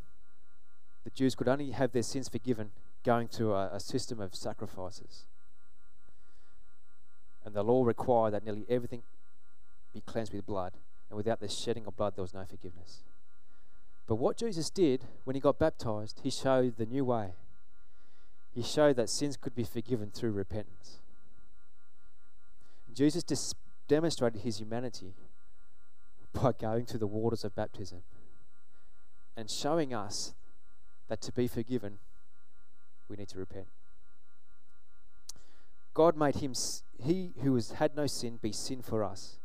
the 1.04 1.10
Jews 1.10 1.34
could 1.34 1.48
only 1.48 1.70
have 1.70 1.92
their 1.92 2.02
sins 2.02 2.28
forgiven 2.28 2.70
going 3.04 3.28
through 3.28 3.54
a, 3.54 3.70
a 3.74 3.80
system 3.80 4.20
of 4.20 4.34
sacrifices. 4.34 5.24
And 7.48 7.56
the 7.56 7.62
law 7.62 7.82
required 7.82 8.34
that 8.34 8.44
nearly 8.44 8.66
everything 8.68 9.02
be 9.94 10.02
cleansed 10.02 10.34
with 10.34 10.44
blood. 10.44 10.74
And 11.08 11.16
without 11.16 11.40
the 11.40 11.48
shedding 11.48 11.86
of 11.86 11.96
blood, 11.96 12.14
there 12.14 12.20
was 12.20 12.34
no 12.34 12.44
forgiveness. 12.44 12.98
But 14.06 14.16
what 14.16 14.36
Jesus 14.36 14.68
did 14.68 15.04
when 15.24 15.34
he 15.34 15.40
got 15.40 15.58
baptized, 15.58 16.20
he 16.22 16.28
showed 16.28 16.76
the 16.76 16.84
new 16.84 17.06
way. 17.06 17.30
He 18.54 18.62
showed 18.62 18.96
that 18.96 19.08
sins 19.08 19.38
could 19.38 19.54
be 19.54 19.64
forgiven 19.64 20.10
through 20.10 20.32
repentance. 20.32 20.98
Jesus 22.92 23.22
dis- 23.22 23.54
demonstrated 23.88 24.42
his 24.42 24.60
humanity 24.60 25.14
by 26.34 26.52
going 26.52 26.84
through 26.84 27.00
the 27.00 27.06
waters 27.06 27.44
of 27.44 27.54
baptism 27.54 28.02
and 29.38 29.48
showing 29.48 29.94
us 29.94 30.34
that 31.08 31.22
to 31.22 31.32
be 31.32 31.48
forgiven, 31.48 31.98
we 33.08 33.16
need 33.16 33.28
to 33.28 33.38
repent. 33.38 33.68
God 35.94 36.16
made 36.16 36.36
him, 36.36 36.54
he 37.02 37.32
who 37.42 37.54
has 37.54 37.72
had 37.72 37.96
no 37.96 38.06
sin, 38.06 38.38
be 38.40 38.52
sin 38.52 38.82
for 38.82 39.02
us, 39.02 39.38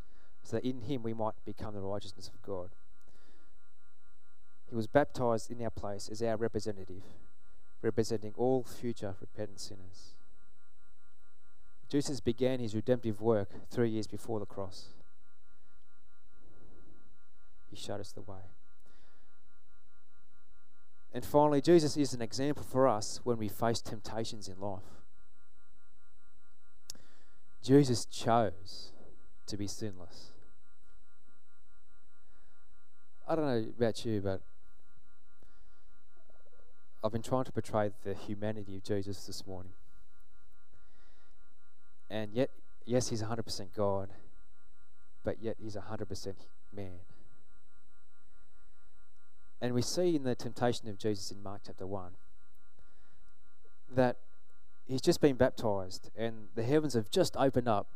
so 0.43 0.57
that 0.57 0.65
in 0.65 0.81
him 0.81 1.03
we 1.03 1.13
might 1.13 1.33
become 1.45 1.73
the 1.73 1.81
righteousness 1.81 2.27
of 2.27 2.41
God. 2.41 2.69
He 4.69 4.75
was 4.75 4.87
baptized 4.87 5.51
in 5.51 5.61
our 5.63 5.69
place 5.69 6.09
as 6.09 6.21
our 6.21 6.37
representative, 6.37 7.03
representing 7.81 8.33
all 8.37 8.63
future 8.63 9.15
repentant 9.19 9.59
sinners. 9.59 10.15
Jesus 11.89 12.19
began 12.19 12.59
his 12.59 12.73
redemptive 12.73 13.21
work 13.21 13.49
three 13.69 13.89
years 13.89 14.07
before 14.07 14.39
the 14.39 14.45
cross. 14.45 14.87
He 17.69 17.75
showed 17.75 17.99
us 17.99 18.11
the 18.11 18.21
way. 18.21 18.49
And 21.13 21.23
finally, 21.23 21.61
Jesus 21.61 21.95
is 21.95 22.13
an 22.15 22.21
example 22.23 22.63
for 22.63 22.87
us 22.87 23.19
when 23.23 23.37
we 23.37 23.47
face 23.47 23.81
temptations 23.81 24.47
in 24.47 24.59
life. 24.59 25.02
Jesus 27.63 28.05
chose 28.05 28.91
to 29.47 29.55
be 29.55 29.67
sinless. 29.67 30.31
I 33.27 33.35
don't 33.35 33.45
know 33.45 33.65
about 33.77 34.05
you, 34.05 34.19
but 34.19 34.41
I've 37.01 37.11
been 37.13 37.21
trying 37.21 37.45
to 37.45 37.53
portray 37.53 37.91
the 38.03 38.13
humanity 38.13 38.75
of 38.75 38.83
Jesus 38.83 39.25
this 39.25 39.47
morning. 39.47 39.71
And 42.09 42.33
yet, 42.33 42.49
yes, 42.85 43.09
he's 43.09 43.23
100% 43.23 43.73
God, 43.75 44.09
but 45.23 45.41
yet 45.41 45.55
he's 45.57 45.77
100% 45.77 46.33
man. 46.75 46.99
And 49.61 49.73
we 49.73 49.81
see 49.81 50.17
in 50.17 50.23
the 50.23 50.35
temptation 50.35 50.89
of 50.89 50.97
Jesus 50.97 51.31
in 51.31 51.41
Mark 51.41 51.61
chapter 51.65 51.87
1 51.87 52.11
that 53.95 54.17
he's 54.87 55.01
just 55.01 55.21
been 55.21 55.35
baptized 55.35 56.09
and 56.15 56.47
the 56.55 56.63
heavens 56.63 56.93
have 56.93 57.09
just 57.09 57.35
opened 57.37 57.67
up 57.67 57.87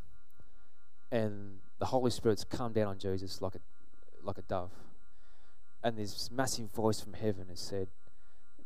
and 1.12 1.60
the 1.80 1.86
Holy 1.86 2.12
Spirit's 2.12 2.44
come 2.44 2.74
down 2.74 2.88
on 2.88 2.98
Jesus 2.98 3.42
like 3.42 3.56
a, 3.56 3.60
like 4.24 4.38
a 4.38 4.42
dove. 4.42 4.72
And 5.84 5.98
this 5.98 6.30
massive 6.32 6.72
voice 6.72 7.00
from 7.00 7.14
heaven 7.14 7.46
has 7.50 7.60
said, 7.60 7.88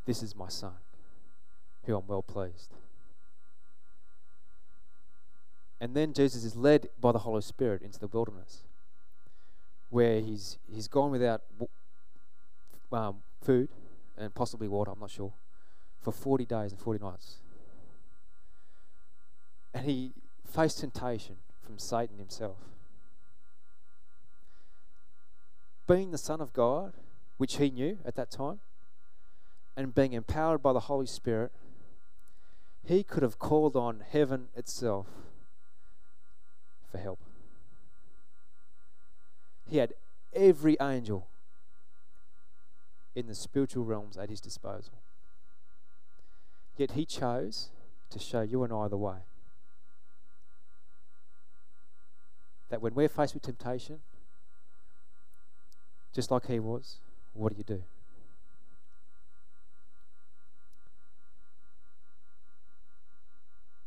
This 0.05 0.23
is 0.23 0.35
my 0.35 0.47
son, 0.47 0.75
who 1.85 1.95
I'm 1.97 2.07
well 2.07 2.21
pleased. 2.21 2.73
And 5.79 5.95
then 5.95 6.13
Jesus 6.13 6.43
is 6.43 6.55
led 6.55 6.89
by 6.99 7.11
the 7.11 7.19
Holy 7.19 7.41
Spirit 7.41 7.81
into 7.81 7.99
the 7.99 8.07
wilderness, 8.07 8.63
where 9.89 10.21
he's, 10.21 10.57
he's 10.71 10.87
gone 10.87 11.11
without 11.11 11.41
um, 12.91 13.17
food 13.41 13.69
and 14.17 14.33
possibly 14.33 14.67
water, 14.67 14.91
I'm 14.91 14.99
not 14.99 15.09
sure, 15.09 15.33
for 15.99 16.11
40 16.11 16.45
days 16.45 16.71
and 16.71 16.79
40 16.79 17.03
nights. 17.03 17.37
And 19.73 19.85
he 19.85 20.13
faced 20.45 20.79
temptation 20.79 21.37
from 21.61 21.79
Satan 21.79 22.17
himself. 22.17 22.57
Being 25.87 26.11
the 26.11 26.17
Son 26.17 26.41
of 26.41 26.53
God, 26.53 26.93
which 27.37 27.57
he 27.57 27.69
knew 27.69 27.97
at 28.05 28.15
that 28.15 28.31
time, 28.31 28.59
and 29.75 29.95
being 29.95 30.13
empowered 30.13 30.61
by 30.61 30.73
the 30.73 30.81
Holy 30.81 31.05
Spirit, 31.05 31.51
he 32.83 33.03
could 33.03 33.23
have 33.23 33.39
called 33.39 33.75
on 33.75 34.03
heaven 34.11 34.47
itself 34.55 35.07
for 36.91 36.97
help. 36.97 37.19
He 39.69 39.77
had 39.77 39.93
every 40.33 40.75
angel 40.81 41.27
in 43.15 43.27
the 43.27 43.35
spiritual 43.35 43.85
realms 43.85 44.17
at 44.17 44.29
his 44.29 44.41
disposal. 44.41 44.93
Yet 46.77 46.91
he 46.91 47.05
chose 47.05 47.69
to 48.09 48.19
show 48.19 48.41
you 48.41 48.63
and 48.63 48.73
I 48.73 48.87
the 48.87 48.97
way. 48.97 49.19
That 52.71 52.81
when 52.81 52.95
we're 52.95 53.09
faced 53.09 53.33
with 53.33 53.43
temptation, 53.43 53.99
just 56.13 56.31
like 56.31 56.47
he 56.47 56.57
was, 56.59 56.99
what 57.33 57.51
do 57.51 57.57
you 57.57 57.65
do? 57.65 57.83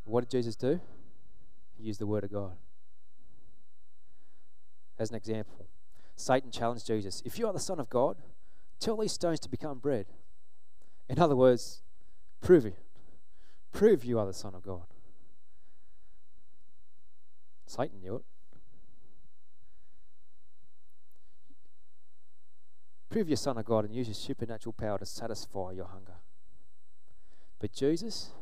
What 0.04 0.20
did 0.20 0.30
Jesus 0.30 0.54
do? 0.54 0.80
He 1.78 1.84
used 1.84 1.98
the 1.98 2.06
Word 2.06 2.24
of 2.24 2.32
God. 2.32 2.52
As 4.98 5.08
an 5.08 5.16
example, 5.16 5.66
Satan 6.14 6.50
challenged 6.50 6.86
Jesus 6.86 7.22
If 7.24 7.38
you 7.38 7.46
are 7.46 7.52
the 7.54 7.58
Son 7.58 7.80
of 7.80 7.88
God, 7.88 8.18
tell 8.80 8.98
these 8.98 9.12
stones 9.12 9.40
to 9.40 9.48
become 9.48 9.78
bread. 9.78 10.04
In 11.08 11.18
other 11.18 11.34
words, 11.34 11.80
prove 12.42 12.66
it. 12.66 12.78
Prove 13.72 14.04
you 14.04 14.18
are 14.18 14.26
the 14.26 14.34
Son 14.34 14.54
of 14.54 14.62
God. 14.62 14.84
Satan 17.66 18.00
knew 18.02 18.16
it. 18.16 18.24
Prove 23.14 23.28
you're 23.28 23.36
Son 23.36 23.56
of 23.56 23.64
God 23.64 23.84
and 23.84 23.94
use 23.94 24.08
your 24.08 24.14
supernatural 24.16 24.72
power 24.72 24.98
to 24.98 25.06
satisfy 25.06 25.70
your 25.70 25.84
hunger. 25.84 26.16
But 27.60 27.72
Jesus 27.72 28.32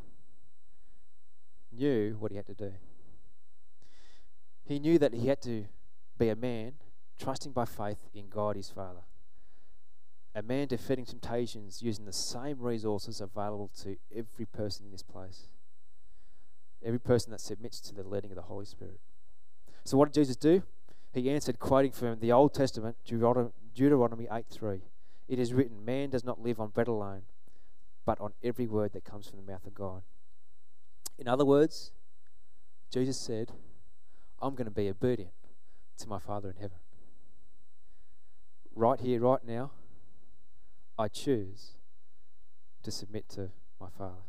knew 1.71 2.17
what 2.19 2.31
he 2.31 2.39
had 2.39 2.47
to 2.47 2.55
do. 2.55 2.73
He 4.65 4.79
knew 4.79 4.99
that 4.99 5.13
he 5.13 5.27
had 5.27 5.43
to 5.43 5.67
be 6.17 6.31
a 6.31 6.35
man 6.35 6.73
trusting 7.21 7.53
by 7.53 7.67
faith 7.67 7.99
in 8.15 8.31
God 8.31 8.57
his 8.57 8.71
Father. 8.71 9.03
A 10.35 10.41
man 10.41 10.69
defeating 10.69 11.05
temptations 11.05 11.83
using 11.83 12.07
the 12.07 12.13
same 12.15 12.59
resources 12.59 13.21
available 13.21 13.71
to 13.83 13.99
every 14.11 14.47
person 14.47 14.87
in 14.87 14.93
this 14.93 15.03
place. 15.03 15.49
Every 16.83 16.99
person 16.99 17.31
that 17.33 17.43
submits 17.43 17.79
to 17.83 17.95
the 17.95 18.09
leading 18.09 18.31
of 18.31 18.37
the 18.37 18.45
Holy 18.45 18.65
Spirit. 18.65 19.01
So, 19.85 19.99
what 19.99 20.11
did 20.11 20.19
Jesus 20.23 20.37
do? 20.37 20.63
He 21.13 21.29
answered, 21.29 21.59
quoting 21.59 21.93
from 21.93 22.21
the 22.21 22.33
Old 22.33 22.55
Testament, 22.55 22.97
Deuteronomy 23.05 23.51
8 23.79 24.47
3. 24.51 24.83
It 25.29 25.39
is 25.39 25.53
written, 25.53 25.85
Man 25.85 26.11
does 26.11 26.25
not 26.25 26.43
live 26.43 26.61
on 26.61 26.69
bread 26.69 26.89
alone, 26.89 27.23
but 28.05 28.21
on 28.21 28.33
every 28.43 28.67
word 28.67 28.93
that 28.93 29.05
comes 29.05 29.29
from 29.29 29.39
the 29.39 29.51
mouth 29.51 29.67
of 29.67 29.75
God. 29.75 30.03
In 31.19 31.29
other 31.29 31.45
words, 31.45 31.93
Jesus 32.93 33.19
said, 33.19 33.53
I'm 34.41 34.55
going 34.55 34.67
to 34.67 34.71
be 34.71 34.89
obedient 34.89 35.33
to 35.99 36.09
my 36.09 36.19
Father 36.19 36.51
in 36.51 36.57
heaven. 36.57 36.79
Right 38.75 39.01
here, 39.01 39.21
right 39.21 39.45
now, 39.47 39.71
I 40.99 41.09
choose 41.09 41.73
to 42.83 42.91
submit 42.91 43.29
to 43.31 43.51
my 43.81 43.89
Father. 43.97 44.23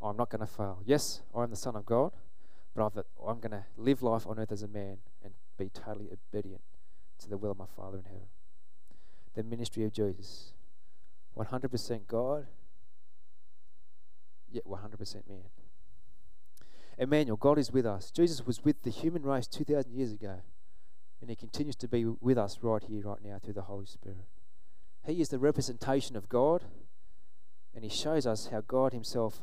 I'm 0.00 0.16
not 0.16 0.30
going 0.30 0.40
to 0.40 0.46
fail. 0.46 0.80
Yes, 0.84 1.22
I 1.34 1.44
am 1.44 1.50
the 1.50 1.56
Son 1.56 1.76
of 1.76 1.86
God, 1.86 2.12
but 2.74 2.82
i 2.82 3.30
am 3.30 3.38
going 3.38 3.52
to 3.52 3.64
live 3.76 4.02
life 4.02 4.26
on 4.26 4.38
earth 4.38 4.50
as 4.50 4.62
a 4.62 4.68
man 4.68 4.98
and 5.22 5.34
be 5.58 5.68
totally 5.68 6.08
obedient 6.10 6.62
to 7.22 7.30
the 7.30 7.38
will 7.38 7.52
of 7.52 7.58
my 7.58 7.66
Father 7.76 7.98
in 7.98 8.04
heaven. 8.04 8.28
The 9.34 9.42
ministry 9.42 9.84
of 9.84 9.92
Jesus 9.92 10.52
100% 11.36 12.06
God, 12.06 12.46
yet 14.50 14.64
100% 14.66 15.28
man. 15.28 15.44
Emmanuel, 16.98 17.38
God 17.38 17.58
is 17.58 17.72
with 17.72 17.86
us. 17.86 18.10
Jesus 18.10 18.46
was 18.46 18.62
with 18.64 18.82
the 18.82 18.90
human 18.90 19.22
race 19.22 19.46
2,000 19.46 19.92
years 19.94 20.12
ago, 20.12 20.42
and 21.20 21.30
He 21.30 21.36
continues 21.36 21.76
to 21.76 21.88
be 21.88 22.04
with 22.04 22.36
us 22.36 22.58
right 22.60 22.82
here, 22.82 23.02
right 23.02 23.24
now, 23.24 23.38
through 23.42 23.54
the 23.54 23.62
Holy 23.62 23.86
Spirit. 23.86 24.26
He 25.06 25.20
is 25.20 25.30
the 25.30 25.38
representation 25.38 26.16
of 26.16 26.28
God, 26.28 26.64
and 27.74 27.82
He 27.82 27.90
shows 27.90 28.26
us 28.26 28.48
how 28.48 28.60
God 28.60 28.92
Himself 28.92 29.40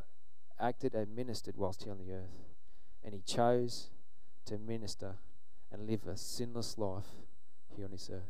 acted 0.60 0.94
and 0.94 1.16
ministered 1.16 1.58
whilst 1.58 1.84
here 1.84 1.92
on 1.92 1.98
the 1.98 2.14
earth. 2.14 2.46
And 3.04 3.14
He 3.14 3.22
chose 3.22 3.90
to 4.46 4.58
minister 4.58 5.16
and 5.72 5.88
live 5.88 6.06
a 6.08 6.18
sinless 6.18 6.78
life 6.78 7.08
here 7.80 7.86
on 7.86 7.92
this 7.92 8.10
earth. 8.12 8.28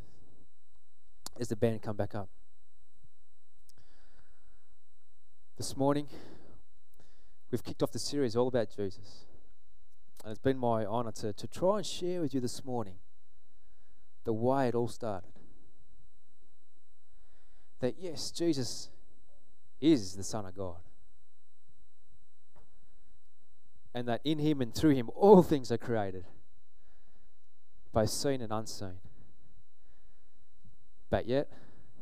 As 1.40 1.48
the 1.48 1.56
band 1.56 1.82
come 1.82 1.96
back 1.96 2.14
up. 2.14 2.30
This 5.58 5.76
morning, 5.76 6.08
we've 7.50 7.64
kicked 7.64 7.82
off 7.82 7.92
the 7.92 7.98
series 7.98 8.36
all 8.36 8.48
about 8.48 8.70
Jesus. 8.70 9.26
And 10.24 10.32
it's 10.32 10.40
been 10.40 10.58
my 10.60 10.86
honor 10.86 11.12
to, 11.14 11.34
to 11.34 11.48
try 11.48 11.78
and 11.78 11.86
share 11.86 12.22
with 12.22 12.36
you 12.36 12.40
this 12.40 12.64
morning 12.64 12.96
the 14.24 14.34
way 14.34 14.68
it 14.68 14.76
all 14.76 14.88
started. 14.88 15.32
That 17.80 17.96
yes, 17.98 18.30
Jesus 18.30 18.90
is 19.82 20.16
the 20.16 20.24
Son 20.24 20.46
of 20.46 20.56
God. 20.56 20.78
And 23.96 24.08
that 24.08 24.22
in 24.24 24.38
Him 24.38 24.62
and 24.62 24.76
through 24.76 24.94
Him 24.94 25.10
all 25.16 25.42
things 25.42 25.72
are 25.72 25.78
created, 25.78 26.26
both 27.92 28.12
seen 28.12 28.42
and 28.42 28.52
unseen. 28.52 29.00
But 31.10 31.28
yet, 31.28 31.52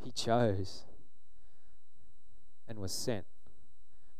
He 0.03 0.11
chose 0.11 0.85
and 2.67 2.79
was 2.79 2.91
sent 2.91 3.25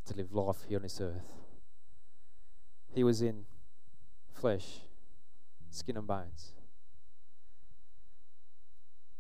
to 0.05 0.15
live 0.15 0.33
life 0.33 0.65
here 0.67 0.77
on 0.77 0.83
this 0.83 1.01
earth. 1.01 1.31
He 2.93 3.03
was 3.03 3.21
in 3.21 3.45
flesh, 4.33 4.81
skin 5.69 5.97
and 5.97 6.07
bones. 6.07 6.53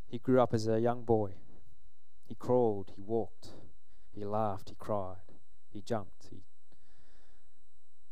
He 0.07 0.17
grew 0.17 0.41
up 0.41 0.53
as 0.53 0.67
a 0.67 0.79
young 0.79 1.03
boy. 1.03 1.33
He 2.25 2.35
crawled, 2.35 2.91
he 2.95 3.01
walked, 3.01 3.49
he 4.11 4.25
laughed, 4.25 4.69
he 4.69 4.75
cried, 4.75 5.17
he 5.71 5.81
jumped. 5.81 6.27
He, 6.29 6.43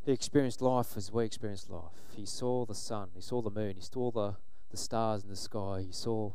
he 0.06 0.12
experienced 0.12 0.62
life 0.62 0.96
as 0.96 1.12
we 1.12 1.26
experienced 1.26 1.70
life. 1.70 2.14
He 2.16 2.26
saw 2.26 2.66
the 2.66 2.76
sun, 2.76 3.10
he 3.14 3.22
saw 3.22 3.42
the 3.42 3.50
moon, 3.50 3.76
he 3.76 3.82
saw 3.82 4.12
the, 4.12 4.36
the 4.72 4.78
stars 4.78 5.24
in 5.24 5.30
the 5.30 5.36
sky, 5.36 5.84
he 5.86 5.92
saw 5.92 6.34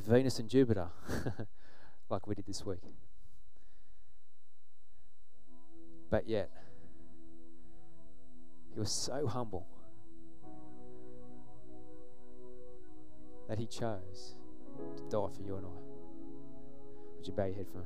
Venus 0.00 0.38
and 0.38 0.48
Jupiter, 0.48 0.88
like 2.10 2.26
we 2.26 2.34
did 2.34 2.46
this 2.46 2.64
week. 2.64 2.80
But 6.10 6.28
yet, 6.28 6.50
he 8.72 8.80
was 8.80 8.90
so 8.90 9.26
humble 9.26 9.66
that 13.48 13.58
he 13.58 13.66
chose 13.66 14.34
to 14.96 15.02
die 15.04 15.28
for 15.34 15.42
you 15.44 15.56
and 15.56 15.66
I. 15.66 15.70
Would 17.16 17.26
you 17.26 17.32
bow 17.32 17.44
your 17.44 17.54
head 17.54 17.66
for 17.70 17.78
me? 17.78 17.84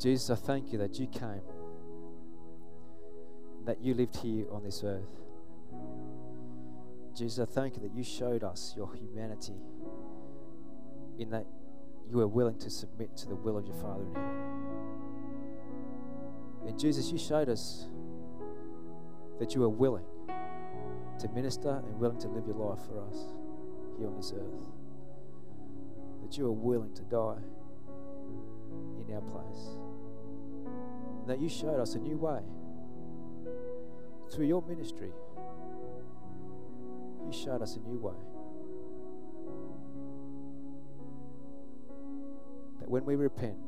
Jesus, 0.00 0.30
I 0.30 0.34
thank 0.36 0.72
you 0.72 0.78
that 0.78 0.98
you 0.98 1.06
came, 1.06 1.42
that 3.64 3.80
you 3.80 3.94
lived 3.94 4.16
here 4.16 4.46
on 4.52 4.62
this 4.62 4.82
earth. 4.84 5.10
Jesus, 7.18 7.40
I 7.40 7.52
thank 7.52 7.74
you 7.74 7.82
that 7.82 7.92
you 7.92 8.04
showed 8.04 8.44
us 8.44 8.74
your 8.76 8.94
humanity 8.94 9.56
in 11.18 11.30
that 11.30 11.46
you 12.08 12.18
were 12.18 12.28
willing 12.28 12.56
to 12.60 12.70
submit 12.70 13.16
to 13.16 13.26
the 13.28 13.34
will 13.34 13.58
of 13.58 13.66
your 13.66 13.74
Father 13.74 14.04
in 14.04 14.14
heaven. 14.14 14.46
And 16.68 16.78
Jesus, 16.78 17.10
you 17.10 17.18
showed 17.18 17.48
us 17.48 17.88
that 19.40 19.52
you 19.52 19.62
were 19.62 19.68
willing 19.68 20.04
to 21.18 21.28
minister 21.30 21.82
and 21.84 21.98
willing 21.98 22.18
to 22.18 22.28
live 22.28 22.46
your 22.46 22.54
life 22.54 22.78
for 22.86 23.00
us 23.08 23.34
here 23.98 24.06
on 24.06 24.14
this 24.16 24.32
earth. 24.32 24.68
That 26.22 26.38
you 26.38 26.46
are 26.46 26.52
willing 26.52 26.94
to 26.94 27.02
die 27.02 27.42
in 29.08 29.12
our 29.12 29.22
place. 29.22 29.76
And 31.20 31.28
that 31.28 31.40
you 31.40 31.48
showed 31.48 31.80
us 31.80 31.96
a 31.96 31.98
new 31.98 32.16
way 32.16 32.42
through 34.30 34.46
your 34.46 34.62
ministry. 34.62 35.10
You 37.28 37.34
showed 37.34 37.60
us 37.60 37.76
a 37.76 37.80
new 37.80 37.98
way. 37.98 38.14
That 42.80 42.88
when 42.88 43.04
we 43.04 43.16
repent 43.16 43.58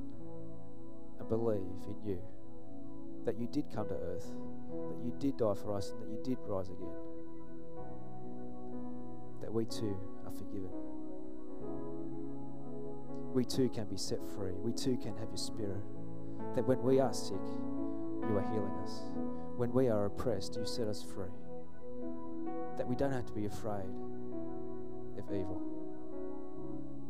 and 1.18 1.28
believe 1.28 1.60
in 1.86 1.94
you, 2.02 2.22
that 3.26 3.38
you 3.38 3.46
did 3.46 3.66
come 3.70 3.86
to 3.88 3.94
earth, 3.94 4.32
that 4.88 5.04
you 5.04 5.12
did 5.18 5.36
die 5.36 5.52
for 5.62 5.76
us, 5.76 5.90
and 5.90 6.00
that 6.00 6.08
you 6.08 6.18
did 6.24 6.38
rise 6.46 6.70
again. 6.70 6.96
That 9.42 9.52
we 9.52 9.66
too 9.66 9.94
are 10.24 10.32
forgiven. 10.32 10.70
We 13.34 13.44
too 13.44 13.68
can 13.68 13.84
be 13.90 13.98
set 13.98 14.20
free. 14.34 14.54
We 14.54 14.72
too 14.72 14.96
can 14.96 15.14
have 15.18 15.28
your 15.28 15.36
spirit. 15.36 15.84
That 16.54 16.66
when 16.66 16.82
we 16.82 16.98
are 16.98 17.12
sick, 17.12 17.44
you 18.26 18.38
are 18.38 18.50
healing 18.52 18.72
us. 18.82 19.02
When 19.58 19.70
we 19.70 19.88
are 19.90 20.06
oppressed, 20.06 20.56
you 20.56 20.64
set 20.64 20.88
us 20.88 21.02
free. 21.02 21.28
That 22.80 22.88
we 22.88 22.96
don't 22.96 23.12
have 23.12 23.26
to 23.26 23.32
be 23.34 23.44
afraid 23.44 23.92
of 25.18 25.30
evil. 25.30 25.60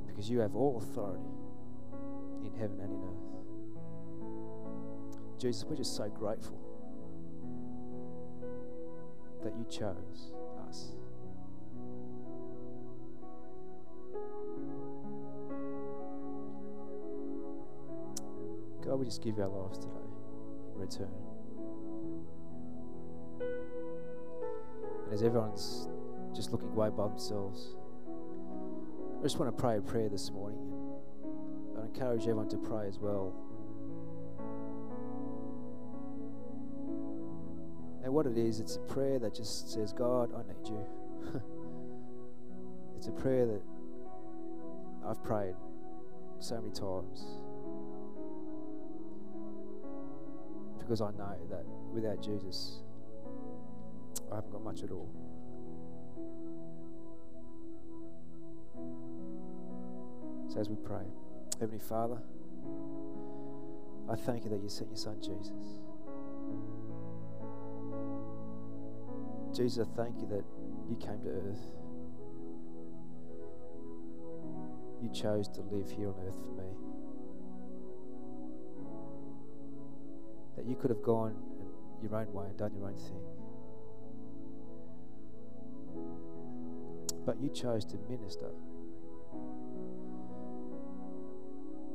Because 0.08 0.28
you 0.28 0.40
have 0.40 0.56
all 0.56 0.78
authority 0.78 1.30
in 2.44 2.52
heaven 2.58 2.80
and 2.80 2.92
in 2.92 3.04
earth. 3.04 3.30
Jesus, 5.40 5.64
we're 5.64 5.76
just 5.76 5.94
so 5.94 6.08
grateful 6.08 6.58
that 9.44 9.54
you 9.56 9.64
chose 9.70 10.32
us. 10.68 10.88
God, 18.84 18.96
we 18.96 19.04
just 19.04 19.22
give 19.22 19.38
our 19.38 19.46
lives 19.46 19.78
today 19.78 20.10
in 20.74 20.80
return. 20.80 21.29
And 25.10 25.18
as 25.18 25.24
everyone's 25.24 25.88
just 26.32 26.52
looking 26.52 26.72
way 26.72 26.88
by 26.88 27.08
themselves, 27.08 27.74
I 29.18 29.22
just 29.24 29.40
want 29.40 29.54
to 29.54 29.60
pray 29.60 29.76
a 29.76 29.80
prayer 29.80 30.08
this 30.08 30.30
morning. 30.30 30.60
I 31.76 31.86
encourage 31.86 32.20
everyone 32.20 32.48
to 32.50 32.56
pray 32.56 32.86
as 32.86 33.00
well. 33.00 33.34
And 38.04 38.14
what 38.14 38.26
it 38.26 38.38
is, 38.38 38.60
it's 38.60 38.76
a 38.76 38.80
prayer 38.80 39.18
that 39.18 39.34
just 39.34 39.72
says, 39.72 39.92
God, 39.92 40.30
I 40.32 40.46
need 40.46 40.68
you. 40.68 40.86
it's 42.96 43.08
a 43.08 43.10
prayer 43.10 43.46
that 43.46 43.62
I've 45.04 45.24
prayed 45.24 45.56
so 46.38 46.54
many 46.54 46.70
times. 46.70 47.26
Because 50.78 51.00
I 51.00 51.10
know 51.10 51.36
that 51.50 51.64
without 51.92 52.22
Jesus, 52.22 52.84
I 54.32 54.36
haven't 54.36 54.52
got 54.52 54.62
much 54.62 54.82
at 54.82 54.90
all. 54.90 55.08
So 60.48 60.60
as 60.60 60.68
we 60.68 60.76
pray, 60.76 61.04
Heavenly 61.60 61.80
Father, 61.80 62.18
I 64.10 64.16
thank 64.16 64.44
you 64.44 64.50
that 64.50 64.60
you 64.60 64.68
sent 64.68 64.90
your 64.90 64.96
Son 64.96 65.16
Jesus. 65.20 65.80
Jesus, 69.54 69.86
I 69.86 69.96
thank 69.96 70.20
you 70.20 70.26
that 70.28 70.44
you 70.88 70.96
came 70.96 71.20
to 71.22 71.28
earth. 71.28 71.60
You 75.02 75.10
chose 75.12 75.48
to 75.48 75.60
live 75.62 75.90
here 75.90 76.08
on 76.08 76.14
earth 76.26 76.34
for 76.34 76.52
me. 76.60 76.68
That 80.56 80.66
you 80.66 80.76
could 80.76 80.90
have 80.90 81.02
gone 81.02 81.36
your 82.02 82.14
own 82.16 82.32
way 82.32 82.46
and 82.46 82.56
done 82.56 82.72
your 82.74 82.86
own 82.86 82.96
thing. 82.96 83.29
But 87.30 87.40
you 87.40 87.48
chose 87.48 87.84
to 87.84 87.96
minister. 88.08 88.50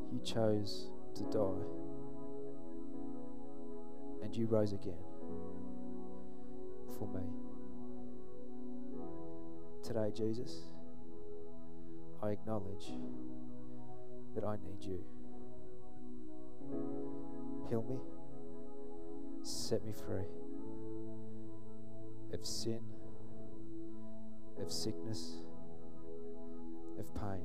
You 0.09 0.21
chose 0.23 0.91
to 1.15 1.23
die. 1.23 1.65
And 4.23 4.33
you 4.33 4.45
rose 4.45 4.71
again 4.71 4.93
for 6.97 7.09
me. 7.09 7.19
Today, 9.83 10.09
Jesus, 10.15 10.69
I 12.23 12.29
acknowledge 12.29 12.93
that 14.35 14.45
I 14.45 14.55
need 14.63 14.85
you. 14.85 15.03
Heal 17.67 17.83
me, 17.89 17.97
set 19.43 19.83
me 19.83 19.91
free 19.91 20.29
of 22.31 22.45
sin, 22.45 22.79
of 24.61 24.71
sickness, 24.71 25.43
of 26.99 27.13
pain. 27.15 27.41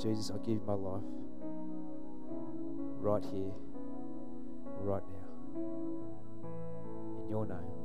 Jesus, 0.00 0.30
I 0.30 0.38
give 0.38 0.54
you 0.54 0.62
my 0.66 0.74
life 0.74 1.02
right 3.00 3.24
here, 3.24 3.52
right 4.80 5.02
now. 5.12 5.60
In 7.24 7.30
your 7.30 7.46
name. 7.46 7.79